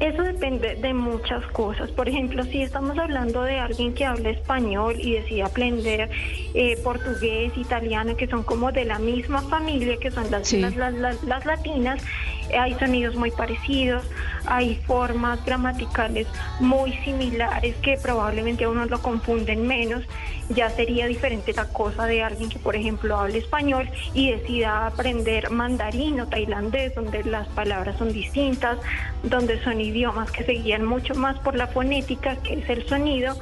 [0.00, 1.90] Eso depende de muchas cosas.
[1.90, 6.10] Por ejemplo, si estamos hablando de alguien que habla español y decide aprender
[6.54, 10.60] eh, portugués, italiano, que son como de la misma familia, que son las, Sí.
[10.60, 12.02] las, las- latinas,
[12.50, 14.02] eh, hay sonidos muy parecidos,
[14.46, 16.26] hay formas gramaticales
[16.60, 20.02] muy similares que probablemente a uno lo confunden menos.
[20.48, 25.50] Ya sería diferente la cosa de alguien que, por ejemplo, hable español y decida aprender
[25.50, 28.78] mandarín o tailandés, donde las palabras son distintas,
[29.24, 33.36] donde son idiomas que se guían mucho más por la fonética, que es el sonido,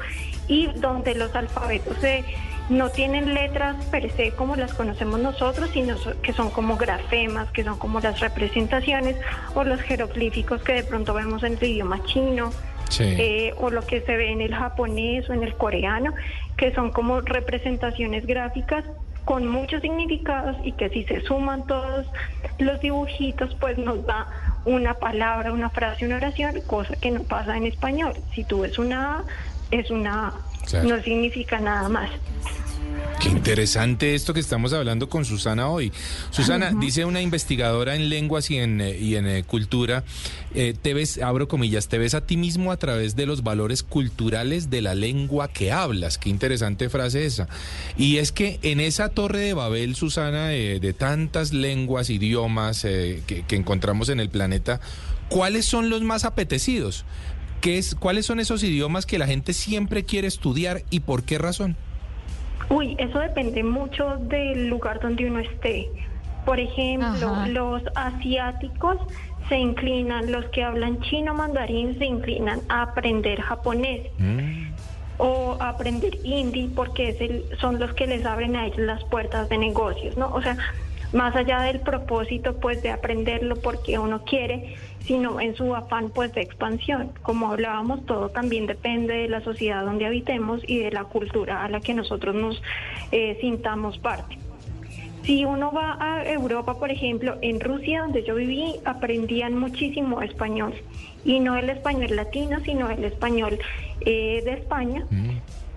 [0.48, 2.24] y donde los alfabetos se-
[2.70, 7.62] no tienen letras per se como las conocemos nosotros, sino que son como grafemas, que
[7.62, 9.16] son como las representaciones
[9.54, 12.50] o los jeroglíficos que de pronto vemos en el idioma chino.
[12.90, 13.02] Sí.
[13.18, 16.12] eh, o lo que se ve en el japonés o en el coreano,
[16.56, 18.84] que son como representaciones gráficas
[19.24, 22.06] con muchos significados y que si se suman todos
[22.58, 24.26] los dibujitos, pues nos da
[24.64, 28.12] una palabra, una frase, una oración, cosa que no pasa en español.
[28.34, 29.24] Si tú ves una A,
[29.70, 30.34] es una A,
[30.68, 30.88] Claro.
[30.88, 32.10] no significa nada más.
[33.20, 35.92] Qué interesante esto que estamos hablando con Susana hoy.
[36.30, 40.04] Susana, dice una investigadora en lenguas y en, eh, y en eh, cultura,
[40.54, 43.82] eh, te ves, abro comillas, te ves a ti mismo a través de los valores
[43.82, 46.18] culturales de la lengua que hablas.
[46.18, 47.48] Qué interesante frase esa.
[47.96, 53.44] Y es que en esa torre de Babel, Susana, eh, de tantas lenguas, idiomas que,
[53.46, 54.80] que encontramos en el planeta,
[55.28, 57.06] ¿cuáles son los más apetecidos?
[57.62, 61.38] ¿Qué es, ¿Cuáles son esos idiomas que la gente siempre quiere estudiar y por qué
[61.38, 61.78] razón?
[62.70, 65.88] Uy, eso depende mucho del lugar donde uno esté.
[66.44, 67.48] Por ejemplo, Ajá.
[67.48, 68.96] los asiáticos
[69.48, 74.10] se inclinan, los que hablan chino mandarín se inclinan a aprender japonés
[75.18, 79.04] o a aprender hindi porque es el- son los que les abren a ellos las
[79.04, 80.28] puertas de negocios, ¿no?
[80.34, 80.56] O sea,
[81.12, 86.32] más allá del propósito pues de aprenderlo porque uno quiere, sino en su afán pues
[86.34, 87.12] de expansión.
[87.22, 91.68] Como hablábamos, todo también depende de la sociedad donde habitemos y de la cultura a
[91.68, 92.62] la que nosotros nos
[93.12, 94.38] eh, sintamos parte.
[95.24, 100.74] Si uno va a Europa, por ejemplo, en Rusia, donde yo viví, aprendían muchísimo español.
[101.24, 103.58] Y no el español latino, sino el español
[104.02, 105.06] eh, de España,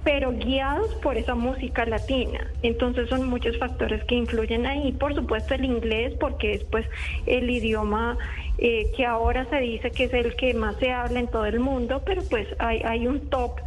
[0.03, 2.47] pero guiados por esa música latina.
[2.63, 4.91] Entonces son muchos factores que influyen ahí.
[4.93, 6.85] Por supuesto el inglés, porque es pues
[7.25, 8.17] el idioma
[8.57, 11.59] eh, que ahora se dice que es el que más se habla en todo el
[11.59, 13.59] mundo, pero pues hay, hay un top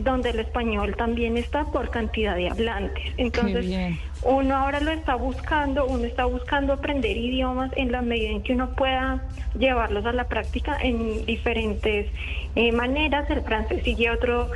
[0.00, 3.04] donde el español también está por cantidad de hablantes.
[3.18, 8.42] Entonces, uno ahora lo está buscando, uno está buscando aprender idiomas en la medida en
[8.42, 9.22] que uno pueda
[9.58, 12.10] llevarlos a la práctica en diferentes
[12.54, 13.28] eh, maneras.
[13.28, 14.50] El francés sigue otro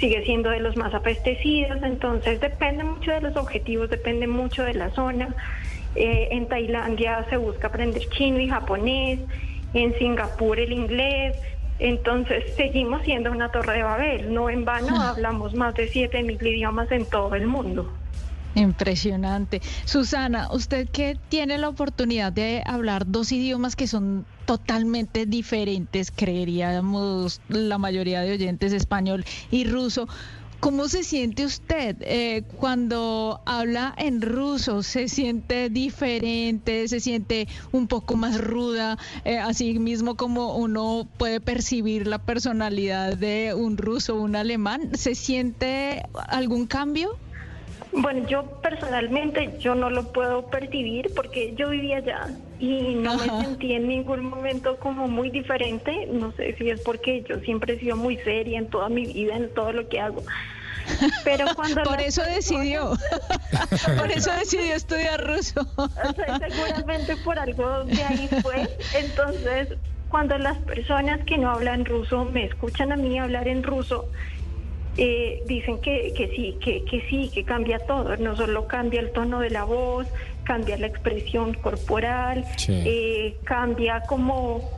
[0.00, 4.74] sigue siendo de los más apetecidos, entonces depende mucho de los objetivos, depende mucho de
[4.74, 5.34] la zona.
[5.94, 9.20] Eh, en Tailandia se busca aprender chino y japonés,
[9.74, 11.36] en Singapur el inglés,
[11.78, 16.90] entonces seguimos siendo una torre de Babel, no en vano hablamos más de 7.000 idiomas
[16.90, 17.92] en todo el mundo.
[18.54, 19.62] Impresionante.
[19.84, 27.40] Susana, usted que tiene la oportunidad de hablar dos idiomas que son totalmente diferentes, creeríamos
[27.48, 30.08] la mayoría de oyentes español y ruso.
[30.58, 34.82] ¿Cómo se siente usted eh, cuando habla en ruso?
[34.82, 36.86] ¿Se siente diferente?
[36.86, 38.98] ¿Se siente un poco más ruda?
[39.24, 44.90] Eh, así mismo como uno puede percibir la personalidad de un ruso un alemán.
[44.92, 47.16] ¿Se siente algún cambio?
[47.92, 52.28] Bueno, yo personalmente yo no lo puedo percibir porque yo vivía allá
[52.58, 56.06] y no me sentí en ningún momento como muy diferente.
[56.12, 59.36] No sé si es porque yo siempre he sido muy seria en toda mi vida,
[59.36, 60.22] en todo lo que hago.
[61.24, 62.92] Pero cuando por eso decidió,
[63.98, 65.66] por eso decidió estudiar ruso.
[66.48, 68.68] seguramente por algo de ahí fue.
[68.94, 69.68] Entonces,
[70.08, 74.06] cuando las personas que no hablan ruso me escuchan a mí hablar en ruso,
[74.96, 79.10] eh, dicen que, que sí, que, que sí, que cambia todo, no solo cambia el
[79.12, 80.06] tono de la voz,
[80.44, 84.68] cambia la expresión corporal, eh, cambia como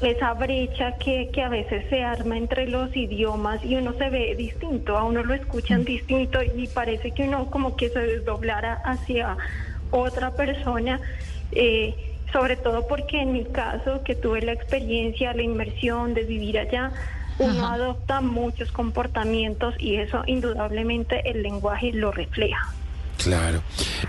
[0.00, 4.36] esa brecha que, que a veces se arma entre los idiomas y uno se ve
[4.36, 5.84] distinto, a uno lo escuchan mm.
[5.84, 9.36] distinto y parece que uno como que se desdoblara hacia
[9.90, 11.00] otra persona.
[11.52, 11.94] Eh,
[12.32, 16.92] sobre todo porque en mi caso, que tuve la experiencia, la inmersión de vivir allá,
[17.38, 22.74] uno adopta muchos comportamientos y eso indudablemente el lenguaje lo refleja.
[23.18, 23.62] Claro.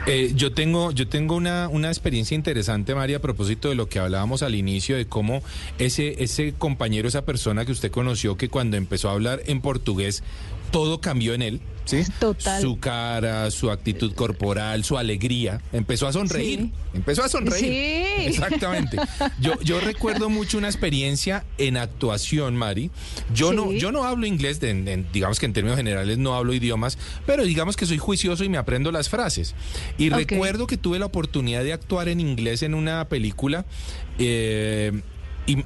[0.05, 3.99] Eh, yo tengo, yo tengo una, una experiencia interesante, María, a propósito de lo que
[3.99, 5.41] hablábamos al inicio, de cómo
[5.79, 10.23] ese, ese compañero, esa persona que usted conoció, que cuando empezó a hablar en portugués,
[10.71, 11.61] todo cambió en él.
[11.89, 12.03] ¿Sí?
[12.19, 12.61] Total.
[12.61, 15.61] Su cara, su actitud corporal, su alegría.
[15.73, 16.69] Empezó a sonreír.
[16.93, 17.65] Empezó a sonreír.
[17.65, 18.25] Sí.
[18.27, 18.97] Exactamente.
[19.39, 22.91] Yo, yo recuerdo mucho una experiencia en actuación, Mari.
[23.33, 24.59] Yo no, yo no hablo inglés,
[25.11, 28.57] digamos que en términos generales no hablo idiomas, pero digamos que soy juicioso y me
[28.57, 29.55] aprendo las frases.
[29.97, 33.65] Y recuerdo que tuve la oportunidad de actuar en inglés en una película.
[34.19, 35.01] Eh,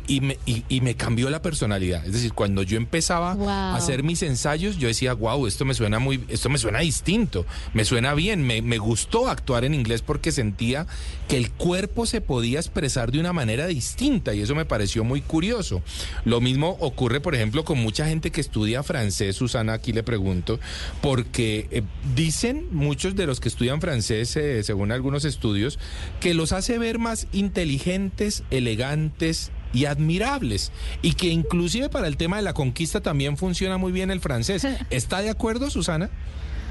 [0.07, 2.05] y, me, y, me, cambió la personalidad.
[2.05, 5.99] Es decir, cuando yo empezaba a hacer mis ensayos, yo decía, wow, esto me suena
[5.99, 10.31] muy, esto me suena distinto, me suena bien, me, me gustó actuar en inglés porque
[10.31, 10.87] sentía
[11.27, 15.21] que el cuerpo se podía expresar de una manera distinta y eso me pareció muy
[15.21, 15.81] curioso.
[16.23, 20.59] Lo mismo ocurre, por ejemplo, con mucha gente que estudia francés, Susana, aquí le pregunto,
[21.01, 21.83] porque eh,
[22.15, 25.77] dicen muchos de los que estudian francés, eh, según algunos estudios,
[26.21, 30.71] que los hace ver más inteligentes, elegantes, y admirables
[31.01, 34.65] y que inclusive para el tema de la conquista también funciona muy bien el francés.
[34.89, 36.09] ¿Está de acuerdo, Susana?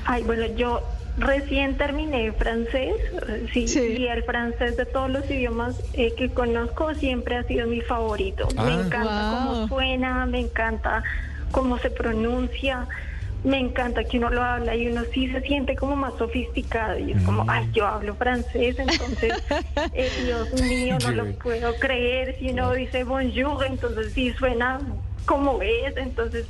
[0.05, 0.83] Ay, bueno, yo
[1.19, 2.95] recién terminé francés,
[3.53, 3.67] sí,
[3.99, 8.49] y el francés de todos los idiomas eh, que conozco siempre ha sido mi favorito.
[8.57, 8.83] me ah.
[8.85, 11.03] encanta cómo suena, me encanta
[11.51, 12.89] cómo se pronuncia
[13.45, 17.13] me encanta que uno lo habla y uno sí se siente como más sofisticado y
[17.13, 19.33] es como, ay, yo hablo francés, entonces,
[19.95, 22.37] eh, Dios mío, no lo puedo creer.
[22.39, 24.81] Si uno dice bonjour, entonces sí suena
[25.27, 26.47] como es, entonces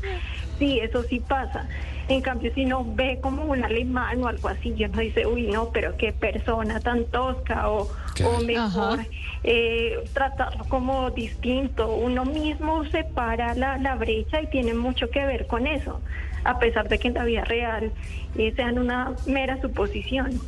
[0.58, 1.66] sí, eso sí pasa.
[2.08, 5.46] En cambio, si no ve como un alemán o algo así, yo no dice, uy,
[5.46, 7.88] no, pero qué persona tan tosca o,
[8.24, 9.00] o mejor
[9.44, 11.94] eh, tratarlo como distinto.
[11.94, 16.00] Uno mismo separa la, la brecha y tiene mucho que ver con eso
[16.44, 17.92] a pesar de que en la vida real
[18.36, 20.40] eh, sean una mera suposición.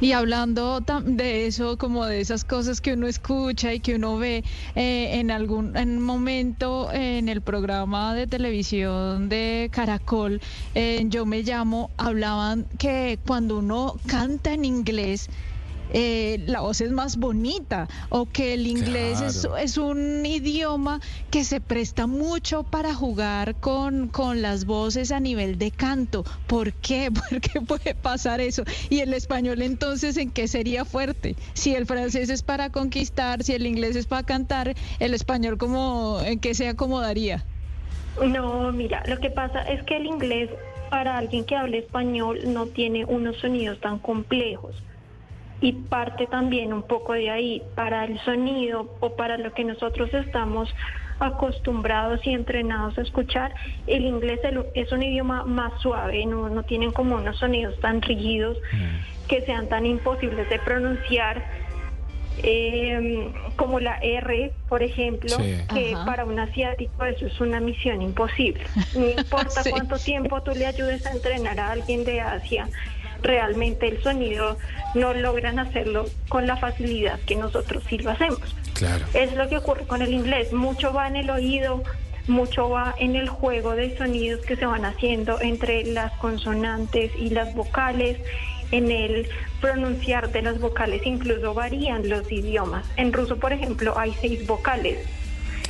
[0.00, 4.44] Y hablando de eso, como de esas cosas que uno escucha y que uno ve
[4.76, 10.40] eh, en algún en momento en el programa de televisión de Caracol,
[11.06, 15.28] Yo me llamo, hablaban que cuando uno canta en inglés,
[15.92, 19.20] eh, la voz es más bonita o que el inglés
[19.58, 25.58] es, un idioma que se presta mucho para jugar con, con las voces a nivel
[25.58, 26.24] de canto.
[26.46, 27.10] ¿Por qué?
[27.30, 28.64] ¿Por qué puede pasar eso?
[28.90, 31.36] Y el español entonces, ¿en qué sería fuerte?
[31.54, 36.20] Si el francés es para conquistar, si el inglés es para cantar, el español como
[36.24, 37.44] en qué se acomodaría?
[38.24, 40.50] No, mira, lo que pasa es que el inglés
[40.90, 44.74] para alguien que hable español no tiene unos sonidos tan complejos
[45.60, 50.12] y parte también un poco de ahí para el sonido o para lo que nosotros
[50.14, 50.72] estamos
[51.20, 53.52] acostumbrados y entrenados a escuchar,
[53.86, 54.40] el inglés
[54.74, 59.26] es un idioma más suave, no, no tienen como unos sonidos tan rígidos mm.
[59.26, 61.68] que sean tan imposibles de pronunciar.
[62.40, 65.36] Em, como la R, por ejemplo,
[65.74, 68.62] que para un asiático eso es una misión imposible.
[68.94, 72.68] No importa cuánto tiempo tú le ayudes a entrenar a alguien de Asia,
[73.22, 74.58] realmente el sonido
[74.94, 78.54] no logran hacerlo con la facilidad que nosotros sí lo hacemos.
[78.74, 79.04] Claro.
[79.14, 81.82] Es lo que ocurre con el inglés, mucho va en el oído,
[82.28, 87.30] mucho va en el juego de sonidos que se van haciendo entre las consonantes y
[87.30, 88.18] las vocales,
[88.70, 89.28] en el
[89.60, 92.84] pronunciar de las vocales, incluso varían los idiomas.
[92.96, 94.98] En ruso, por ejemplo, hay seis vocales.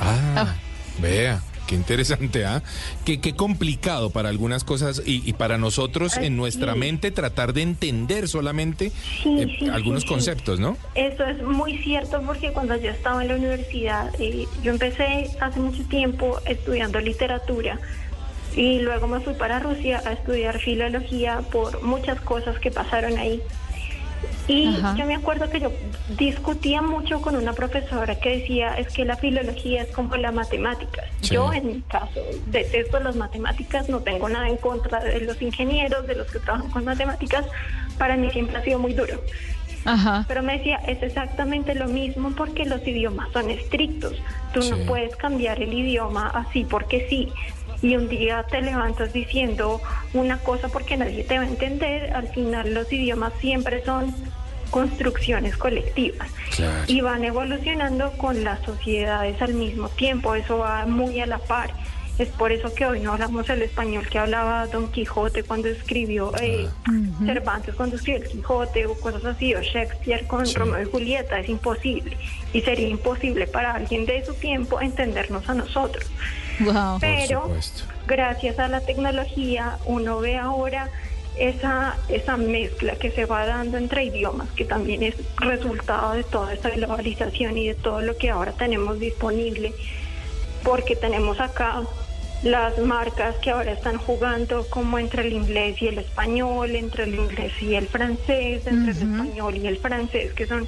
[0.01, 0.55] ah.
[0.99, 1.41] vea.
[1.69, 2.63] Qué interesante, ¿ah?
[3.05, 8.91] Qué, complicado para algunas cosas y, para nosotros en nuestra mente tratar de entender solamente
[9.23, 10.77] eh, algunos conceptos, ¿no?
[10.95, 15.59] Eso es muy cierto porque cuando yo estaba en la universidad, eh, yo empecé hace
[15.59, 17.79] mucho tiempo estudiando literatura
[18.55, 23.43] y luego me fui para Rusia a estudiar filología por muchas cosas que pasaron ahí.
[24.49, 25.71] Y yo me acuerdo que yo
[26.17, 31.03] discutía mucho con una profesora que decía es que la filología es como la matemática.
[31.21, 36.07] Yo en mi caso detesto las matemáticas, no tengo nada en contra de los ingenieros,
[36.07, 37.45] de los que trabajan con matemáticas,
[37.99, 39.21] para mí siempre ha sido muy duro.
[40.27, 44.15] Pero me decía, es exactamente lo mismo porque los idiomas son estrictos.
[44.53, 47.31] Tú no puedes cambiar el idioma así porque sí.
[47.81, 49.79] Y un día te levantas diciendo
[50.13, 52.13] una cosa porque nadie te va a entender.
[52.13, 54.13] Al final los idiomas siempre son
[54.69, 56.29] construcciones colectivas
[56.87, 60.35] y van evolucionando con las sociedades al mismo tiempo.
[60.35, 61.73] Eso va muy a la par.
[62.17, 66.33] Es por eso que hoy no hablamos el español que hablaba Don Quijote cuando escribió
[66.41, 66.67] eh,
[67.25, 71.39] Cervantes, cuando escribió el Quijote o cosas así, o Shakespeare con Romeo y Julieta.
[71.39, 72.17] Es imposible.
[72.51, 76.11] Y sería imposible para alguien de su tiempo entendernos a nosotros.
[76.99, 77.49] Pero
[78.05, 80.89] gracias a la tecnología uno ve ahora
[81.39, 86.53] esa, esa mezcla que se va dando entre idiomas, que también es resultado de toda
[86.53, 89.73] esta globalización y de todo lo que ahora tenemos disponible,
[90.63, 91.83] porque tenemos acá
[92.43, 97.15] las marcas que ahora están jugando como entre el inglés y el español, entre el
[97.15, 100.67] inglés y el francés, entre el español y el francés, que son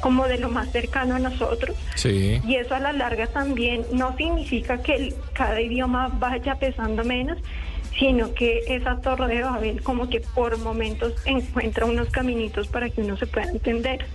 [0.00, 1.76] como de lo más cercano a nosotros.
[1.94, 2.40] Sí.
[2.46, 7.38] Y eso a la larga también no significa que cada idioma vaya pesando menos,
[8.00, 13.02] sino que esa torre de Babel como que por momentos encuentra unos caminitos para que
[13.02, 14.06] uno se pueda entender.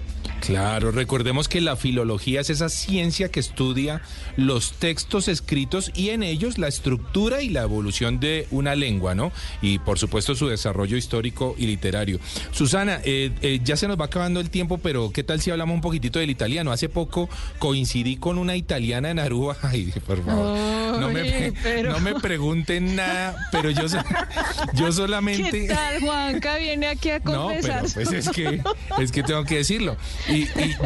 [0.45, 4.01] Claro, recordemos que la filología es esa ciencia que estudia
[4.37, 9.31] los textos escritos y en ellos la estructura y la evolución de una lengua, ¿no?
[9.61, 12.19] Y por supuesto su desarrollo histórico y literario.
[12.51, 15.73] Susana, eh, eh, ya se nos va acabando el tiempo, pero ¿qué tal si hablamos
[15.73, 16.71] un poquitito del italiano?
[16.71, 17.27] Hace poco
[17.57, 19.57] coincidí con una italiana en Aruba.
[19.63, 23.85] Ay, por favor, no, me, no me pregunten nada, pero yo,
[24.73, 25.67] yo solamente...
[25.67, 26.57] ¿Qué tal, Juanca?
[26.57, 27.83] Viene aquí a confesar.
[27.83, 28.61] No, pero pues es que,
[28.99, 29.97] es que tengo que decirlo.
[30.29, 30.34] Y,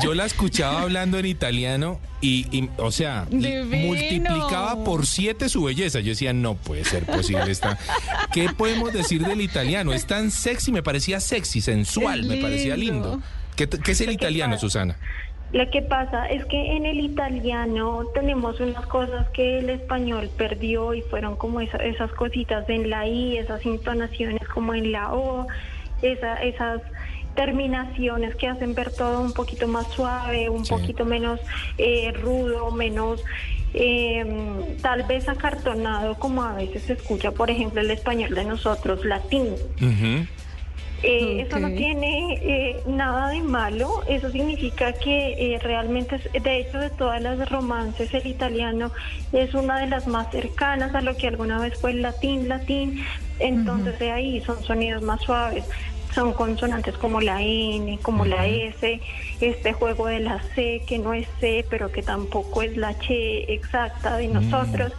[0.02, 6.00] yo la escuchaba hablando en italiano y, o sea, multiplicaba por siete su belleza.
[6.00, 7.78] Yo decía, no puede ser posible esta.
[8.34, 9.93] ¿Qué podemos decir del italiano?
[9.93, 13.22] Es tan sexy, me parecía sexy, sensual, me parecía lindo.
[13.56, 14.97] ¿Qué, es el italiano, Susana?
[15.52, 20.93] Lo que pasa es que en el italiano tenemos unas cosas que el español perdió
[20.93, 25.47] y fueron como esas cositas en la I, esas intonaciones como en la O,
[26.04, 26.82] esa, esas
[27.36, 31.40] terminaciones que hacen ver todo un poquito más suave, un poquito menos
[31.78, 33.24] eh, rudo, menos
[33.74, 34.26] eh,
[34.82, 39.56] tal vez acartonado como a veces se escucha, por ejemplo, el español de nosotros, latín.
[41.02, 47.22] Eh, eso no tiene nada de malo, eso significa que realmente, de hecho, de todas
[47.22, 48.92] las romances, el italiano
[49.32, 53.06] es una de las más cercanas a lo que alguna vez fue el latín, latín,
[53.40, 55.64] entonces de ahí son sonidos más suaves
[56.20, 58.99] son consonantes como la N, como la S,
[59.39, 63.53] este juego de la C que no es C, pero que tampoco es la Che
[63.53, 64.91] exacta de nosotros.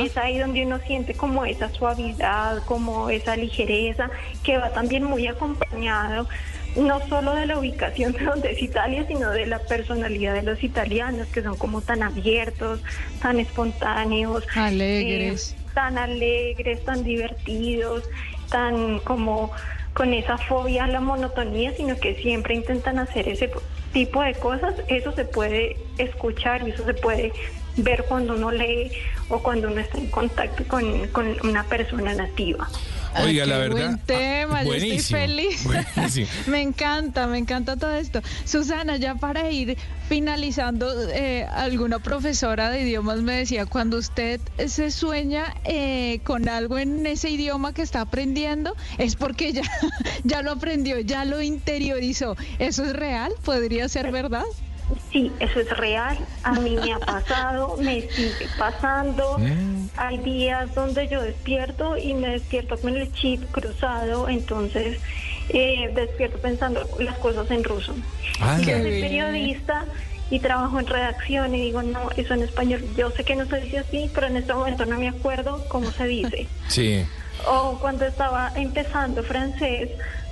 [0.00, 4.10] Es ahí donde uno siente como esa suavidad, como esa ligereza,
[4.42, 6.26] que va también muy acompañado
[6.74, 10.64] no solo de la ubicación de donde es Italia, sino de la personalidad de los
[10.64, 12.80] italianos, que son como tan abiertos,
[13.22, 18.02] tan espontáneos, alegres, eh, tan alegres, tan divertidos,
[18.48, 19.52] tan como
[20.00, 23.50] con esa fobia a la monotonía, sino que siempre intentan hacer ese
[23.92, 27.34] tipo de cosas, eso se puede escuchar y eso se puede
[27.76, 28.90] ver cuando uno lee
[29.28, 32.66] o cuando uno está en contacto con, con una persona nativa.
[33.16, 33.86] Oiga, la verdad.
[33.86, 35.66] Buen tema, yo estoy feliz.
[36.46, 38.22] me encanta, me encanta todo esto.
[38.44, 39.76] Susana, ya para ir
[40.08, 46.78] finalizando, eh, alguna profesora de idiomas me decía, cuando usted se sueña eh, con algo
[46.78, 49.62] en ese idioma que está aprendiendo, es porque ya,
[50.24, 52.36] ya lo aprendió, ya lo interiorizó.
[52.58, 53.32] ¿Eso es real?
[53.44, 54.44] ¿Podría ser verdad?
[55.12, 56.18] Sí, eso es real.
[56.42, 59.38] A mí me ha pasado, me sigue pasando.
[59.38, 59.88] Mm.
[59.96, 64.98] Hay días donde yo despierto y me despierto con el chip cruzado, entonces
[65.48, 67.94] eh, despierto pensando las cosas en ruso.
[68.40, 69.84] Ah, yo soy periodista
[70.30, 73.60] y trabajo en redacción y digo, no, eso en español, yo sé que no se
[73.60, 76.46] dice así, pero en este momento no me acuerdo cómo se dice.
[76.68, 77.04] Sí.
[77.46, 79.90] O cuando estaba empezando francés,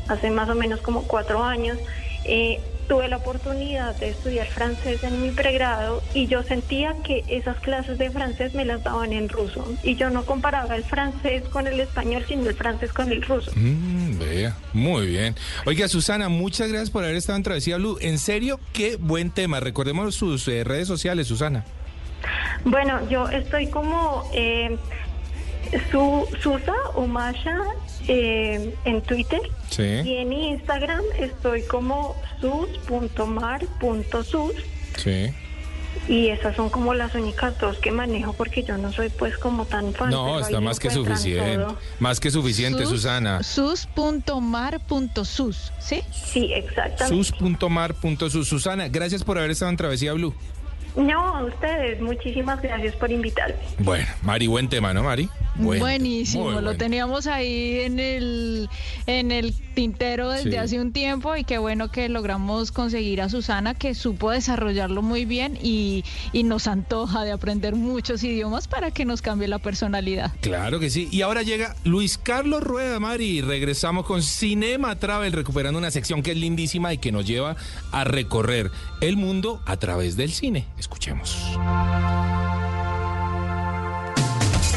[0.09, 1.79] hace más o menos como cuatro años,
[2.25, 7.59] eh, tuve la oportunidad de estudiar francés en mi pregrado y yo sentía que esas
[7.59, 11.67] clases de francés me las daban en ruso y yo no comparaba el francés con
[11.67, 13.53] el español sino el francés con el ruso.
[13.55, 15.35] Mm, vea, muy bien.
[15.67, 17.99] Oiga Susana, muchas gracias por haber estado en Travesía Blue.
[18.01, 19.61] En serio, qué buen tema.
[19.61, 21.65] Recordemos sus eh, redes sociales, Susana.
[22.65, 24.29] Bueno, yo estoy como...
[24.35, 24.77] Eh,
[25.91, 27.59] Su, Susa o Masha
[28.07, 29.41] eh, en Twitter.
[29.71, 29.83] Sí.
[29.83, 34.53] Y en Instagram estoy como sus.mar.sus.
[34.97, 35.31] Sí.
[36.07, 39.67] Y esas son como las únicas dos que manejo porque yo no soy pues como
[39.67, 40.09] tan fan.
[40.11, 41.57] No, está más que suficiente.
[41.57, 41.77] todo.
[41.99, 43.43] Más que suficiente, Sus- Susana.
[43.43, 44.13] Sus.mar.sus,
[45.81, 46.01] ¿sí?
[46.13, 47.25] Sí, exactamente.
[47.25, 48.49] Sus.mar.sus.
[48.49, 50.35] Susana, gracias por haber estado en Travesía Blue.
[50.97, 53.55] No, a ustedes, muchísimas gracias por invitarme.
[53.79, 55.29] Bueno, Mari, buen tema, ¿no, Mari?
[55.57, 58.69] Buen- Buenísimo, lo teníamos ahí en el
[59.07, 60.57] en el tintero desde Sí.
[60.57, 65.25] hace un tiempo y qué bueno que logramos conseguir a Susana que supo desarrollarlo muy
[65.25, 70.33] bien y, y nos antoja de aprender muchos idiomas para que nos cambie la personalidad.
[70.43, 71.09] Claro que sí.
[71.11, 73.39] Y ahora llega Luis Carlos Rueda, Mari.
[73.39, 77.57] y Regresamos con Cinema Travel, recuperando una sección que es lindísima y que nos lleva
[77.91, 78.71] a recorrer
[79.01, 80.67] el mundo a través del cine.
[80.89, 81.59] Escuchemos.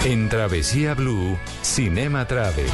[0.03, 2.67] En Travesía Blue, Cinema Travel.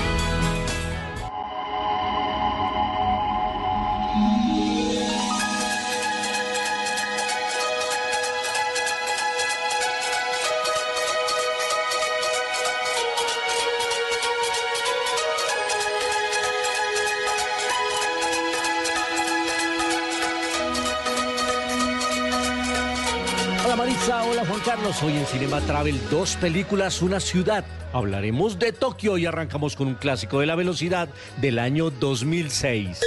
[24.88, 27.66] Hoy en Cinema Travel, dos películas, una ciudad.
[27.92, 31.10] Hablaremos de Tokio y arrancamos con un clásico de la velocidad
[31.42, 33.02] del año 2006.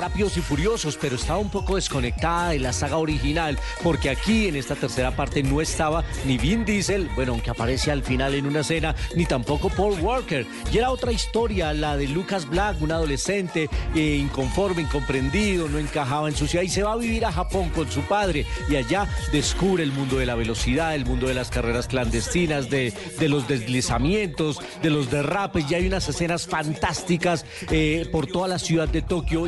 [0.00, 4.56] Rápidos y Furiosos, pero estaba un poco desconectada de la saga original, porque aquí en
[4.56, 8.60] esta tercera parte no estaba ni Vin Diesel, bueno, aunque aparece al final en una
[8.60, 10.46] escena, ni tampoco Paul Walker.
[10.72, 16.30] Y era otra historia, la de Lucas Black, un adolescente eh, inconforme, incomprendido, no encajaba
[16.30, 18.46] en su ciudad y se va a vivir a Japón con su padre.
[18.70, 22.94] Y allá descubre el mundo de la velocidad, el mundo de las carreras clandestinas, de,
[23.18, 25.70] de los deslizamientos, de los derrapes.
[25.70, 29.46] Y hay unas escenas fantásticas eh, por toda la ciudad de Tokio,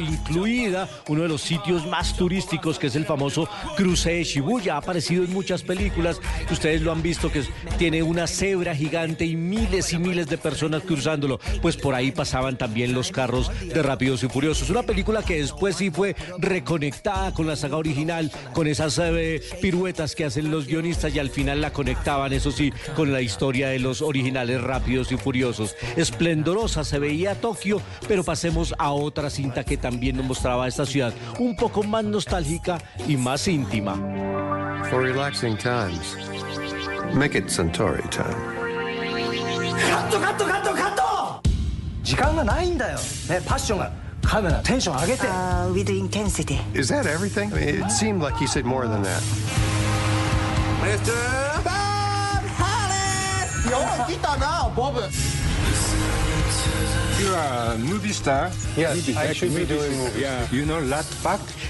[1.08, 4.74] uno de los sitios más turísticos que es el famoso cruce de Shibuya.
[4.74, 6.20] Ha aparecido en muchas películas,
[6.50, 7.44] ustedes lo han visto, que
[7.78, 11.38] tiene una cebra gigante y miles y miles de personas cruzándolo.
[11.60, 14.70] Pues por ahí pasaban también los carros de Rápidos y Furiosos.
[14.70, 20.14] Una película que después sí fue reconectada con la saga original, con esas eh, piruetas
[20.14, 23.78] que hacen los guionistas y al final la conectaban, eso sí, con la historia de
[23.78, 25.76] los originales Rápidos y Furiosos.
[25.96, 31.13] Esplendorosa se veía Tokio, pero pasemos a otra cinta que también nos mostraba esta ciudad,
[31.39, 33.95] un poco más nostálgica y más íntima.
[34.89, 36.15] For relaxing times,
[37.13, 38.57] make it Centauri time.
[39.77, 41.41] カットカットカットカット
[42.03, 42.97] 時間がないんだよ、
[43.29, 43.91] ね、パッションが
[44.21, 45.27] カメラテンション上げて
[45.71, 46.59] with intensity.
[46.73, 47.53] Is that everything?
[47.53, 49.21] I mean, it seemed like you said more than that.
[50.81, 51.13] Mr.
[51.63, 55.01] Bob Hollis よう来たなボブ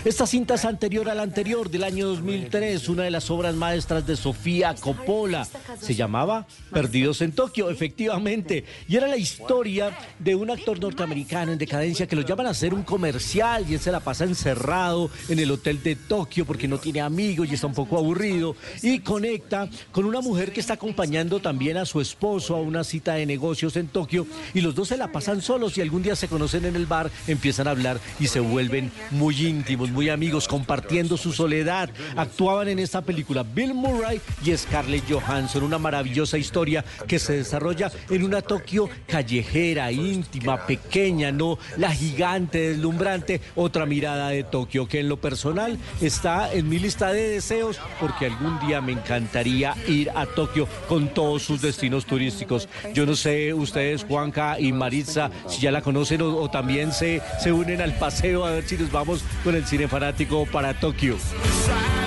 [0.02, 4.06] Esta cinta es anterior a la anterior, del año 2003, una de las obras maestras
[4.06, 5.46] de Sofía Coppola.
[5.78, 8.64] Se llamaba Perdidos en Tokio, efectivamente.
[8.88, 12.72] Y era la historia de un actor norteamericano en decadencia que lo llaman a hacer
[12.72, 16.78] un comercial y él se la pasa encerrado en el hotel de Tokio porque no
[16.78, 18.56] tiene amigos y está un poco aburrido.
[18.82, 23.14] Y conecta con una mujer que está acompañando también a su esposo a una cita
[23.14, 24.26] de negocios en Tokio.
[24.54, 27.10] Y los dos se la pasan solos y algún día se conocen en el bar,
[27.26, 31.90] empiezan a hablar y se vuelven muy íntimos, muy amigos, compartiendo su soledad.
[32.16, 37.90] Actuaban en esta película Bill Murray y Scarlett Johansson, una maravillosa historia que se desarrolla
[38.10, 45.00] en una Tokio callejera, íntima, pequeña, no la gigante, deslumbrante, otra mirada de Tokio que
[45.00, 50.10] en lo personal está en mi lista de deseos porque algún día me encantaría ir
[50.14, 52.68] a Tokio con todos sus destinos turísticos.
[52.94, 57.20] Yo no sé ustedes, Juanca y Maritza, si ya la conocen o, o también se,
[57.40, 61.16] se unen al paseo a ver si nos vamos con el cine fanático para Tokio.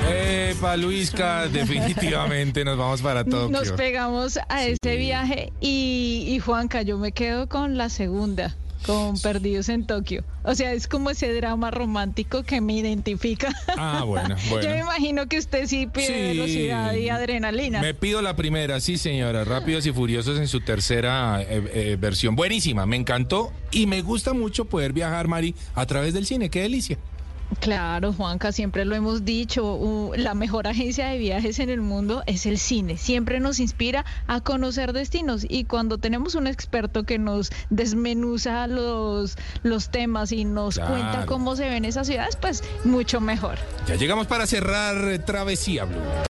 [0.10, 3.50] Epa, Luisca, definitivamente nos vamos para Tokio.
[3.50, 8.56] Nos pegamos a ese viaje y, y Juanca, yo me quedo con la segunda,
[8.86, 10.24] con Perdidos en Tokio.
[10.44, 13.54] O sea, es como ese drama romántico que me identifica.
[13.78, 16.14] Ah, bueno, Yo me imagino que usted sí pide Sí.
[16.14, 17.82] velocidad y adrenalina.
[17.82, 22.36] Me pido la primera, sí señora, Rápidos y Furiosos en su tercera eh, eh, versión.
[22.36, 26.62] Buenísima, me encantó y me gusta mucho poder viajar, Mari, a través del cine, qué
[26.62, 26.98] delicia.
[27.60, 32.46] Claro, Juanca, siempre lo hemos dicho, la mejor agencia de viajes en el mundo es
[32.46, 32.98] el cine.
[32.98, 39.38] Siempre nos inspira a conocer destinos y cuando tenemos un experto que nos desmenuza los,
[39.64, 43.58] los temas y nos cuenta cómo se ven esas ciudades, pues mucho mejor.
[43.88, 46.35] Ya llegamos para cerrar Travesía Blue.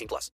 [0.01, 0.29] 18 plus.